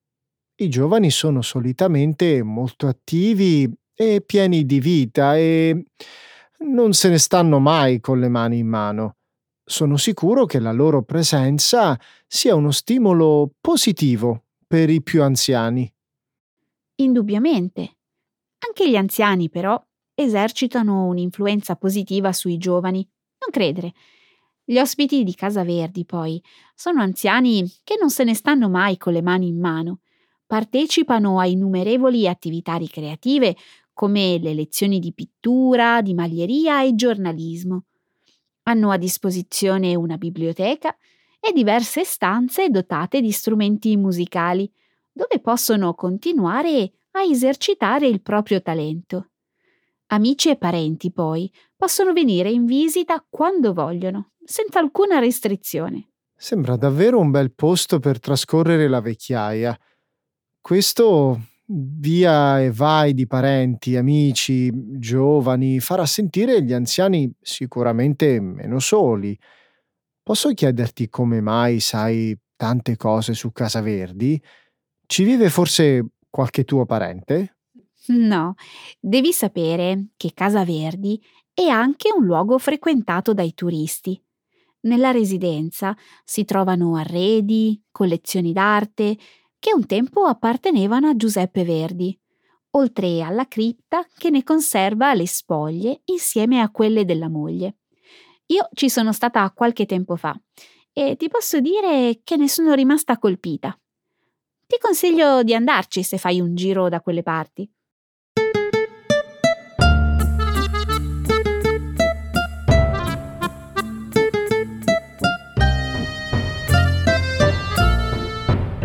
I 0.56 0.68
giovani 0.68 1.10
sono 1.10 1.42
solitamente 1.42 2.42
molto 2.42 2.86
attivi 2.86 3.68
e 3.94 4.22
pieni 4.24 4.64
di 4.64 4.78
vita 4.78 5.36
e 5.36 5.86
non 6.58 6.92
se 6.92 7.08
ne 7.08 7.18
stanno 7.18 7.58
mai 7.58 8.00
con 8.00 8.20
le 8.20 8.28
mani 8.28 8.58
in 8.58 8.68
mano. 8.68 9.16
Sono 9.64 9.96
sicuro 9.96 10.44
che 10.44 10.60
la 10.60 10.72
loro 10.72 11.02
presenza 11.02 11.98
sia 12.26 12.54
uno 12.54 12.70
stimolo 12.70 13.50
positivo 13.60 14.44
per 14.66 14.90
i 14.90 15.02
più 15.02 15.22
anziani. 15.22 15.92
Indubbiamente. 16.96 17.96
Anche 18.66 18.88
gli 18.88 18.96
anziani, 18.96 19.50
però, 19.50 19.80
esercitano 20.14 21.06
un'influenza 21.06 21.76
positiva 21.76 22.32
sui 22.32 22.58
giovani. 22.58 23.06
Non 23.40 23.50
credere. 23.50 23.92
Gli 24.64 24.78
ospiti 24.78 25.24
di 25.24 25.34
Casa 25.34 25.64
Verdi, 25.64 26.04
poi, 26.04 26.42
sono 26.74 27.02
anziani 27.02 27.68
che 27.82 27.96
non 27.98 28.10
se 28.10 28.24
ne 28.24 28.34
stanno 28.34 28.68
mai 28.68 28.96
con 28.96 29.12
le 29.12 29.22
mani 29.22 29.48
in 29.48 29.58
mano. 29.58 30.00
Partecipano 30.46 31.38
a 31.40 31.46
innumerevoli 31.46 32.28
attività 32.28 32.76
ricreative 32.76 33.56
come 33.92 34.38
le 34.38 34.54
lezioni 34.54 34.98
di 34.98 35.12
pittura, 35.12 36.00
di 36.02 36.14
maglieria 36.14 36.82
e 36.84 36.94
giornalismo. 36.94 37.84
Hanno 38.64 38.90
a 38.90 38.96
disposizione 38.96 39.94
una 39.94 40.16
biblioteca 40.18 40.96
e 41.40 41.52
diverse 41.52 42.04
stanze 42.04 42.68
dotate 42.68 43.20
di 43.20 43.32
strumenti 43.32 43.96
musicali, 43.96 44.70
dove 45.12 45.40
possono 45.40 45.94
continuare 45.94 46.92
a 47.12 47.22
esercitare 47.22 48.06
il 48.06 48.22
proprio 48.22 48.62
talento. 48.62 49.28
Amici 50.06 50.50
e 50.50 50.56
parenti, 50.56 51.12
poi, 51.12 51.50
possono 51.76 52.12
venire 52.12 52.50
in 52.50 52.64
visita 52.64 53.24
quando 53.28 53.72
vogliono, 53.72 54.32
senza 54.44 54.78
alcuna 54.78 55.18
restrizione. 55.18 56.10
Sembra 56.34 56.76
davvero 56.76 57.18
un 57.18 57.30
bel 57.30 57.52
posto 57.52 57.98
per 57.98 58.18
trascorrere 58.18 58.88
la 58.88 59.00
vecchiaia. 59.00 59.78
Questo 60.60 61.40
via 61.66 62.60
e 62.60 62.70
vai 62.70 63.14
di 63.14 63.26
parenti, 63.26 63.96
amici, 63.96 64.70
giovani, 64.98 65.80
farà 65.80 66.04
sentire 66.04 66.62
gli 66.62 66.72
anziani 66.72 67.32
sicuramente 67.40 68.40
meno 68.40 68.78
soli. 68.80 69.38
Posso 70.22 70.52
chiederti 70.52 71.08
come 71.08 71.40
mai 71.40 71.80
sai 71.80 72.36
tante 72.56 72.96
cose 72.96 73.34
su 73.34 73.50
Casa 73.52 73.80
Verdi? 73.80 74.40
Ci 75.12 75.24
vive 75.24 75.50
forse 75.50 76.06
qualche 76.30 76.64
tuo 76.64 76.86
parente? 76.86 77.58
No, 78.06 78.54
devi 78.98 79.30
sapere 79.34 80.12
che 80.16 80.32
Casa 80.32 80.64
Verdi 80.64 81.22
è 81.52 81.66
anche 81.66 82.08
un 82.16 82.24
luogo 82.24 82.56
frequentato 82.56 83.34
dai 83.34 83.52
turisti. 83.52 84.18
Nella 84.84 85.10
residenza 85.10 85.94
si 86.24 86.46
trovano 86.46 86.96
arredi, 86.96 87.78
collezioni 87.90 88.54
d'arte 88.54 89.18
che 89.58 89.74
un 89.74 89.84
tempo 89.84 90.24
appartenevano 90.24 91.08
a 91.08 91.14
Giuseppe 91.14 91.62
Verdi, 91.62 92.18
oltre 92.70 93.20
alla 93.20 93.46
cripta 93.46 94.06
che 94.16 94.30
ne 94.30 94.42
conserva 94.42 95.12
le 95.12 95.26
spoglie 95.26 96.00
insieme 96.06 96.62
a 96.62 96.70
quelle 96.70 97.04
della 97.04 97.28
moglie. 97.28 97.80
Io 98.46 98.66
ci 98.72 98.88
sono 98.88 99.12
stata 99.12 99.50
qualche 99.50 99.84
tempo 99.84 100.16
fa 100.16 100.34
e 100.90 101.16
ti 101.16 101.28
posso 101.28 101.60
dire 101.60 102.22
che 102.24 102.36
ne 102.36 102.48
sono 102.48 102.72
rimasta 102.72 103.18
colpita. 103.18 103.76
Ti 104.72 104.78
consiglio 104.80 105.42
di 105.42 105.54
andarci 105.54 106.02
se 106.02 106.16
fai 106.16 106.40
un 106.40 106.54
giro 106.54 106.88
da 106.88 107.02
quelle 107.02 107.22
parti. 107.22 107.70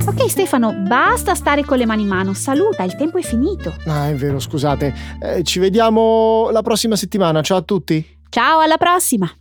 Ok 0.05 0.29
Stefano, 0.29 0.73
basta 0.73 1.33
stare 1.35 1.63
con 1.63 1.77
le 1.77 1.85
mani 1.85 2.01
in 2.01 2.09
mano, 2.09 2.33
saluta, 2.33 2.83
il 2.83 2.97
tempo 2.97 3.17
è 3.17 3.21
finito. 3.21 3.73
Ah, 3.85 4.09
è 4.09 4.15
vero, 4.15 4.39
scusate. 4.39 4.93
Eh, 5.21 5.43
ci 5.43 5.59
vediamo 5.59 6.49
la 6.51 6.63
prossima 6.63 6.97
settimana. 6.97 7.41
Ciao 7.41 7.59
a 7.59 7.61
tutti. 7.61 8.05
Ciao, 8.27 8.59
alla 8.59 8.75
prossima! 8.75 9.33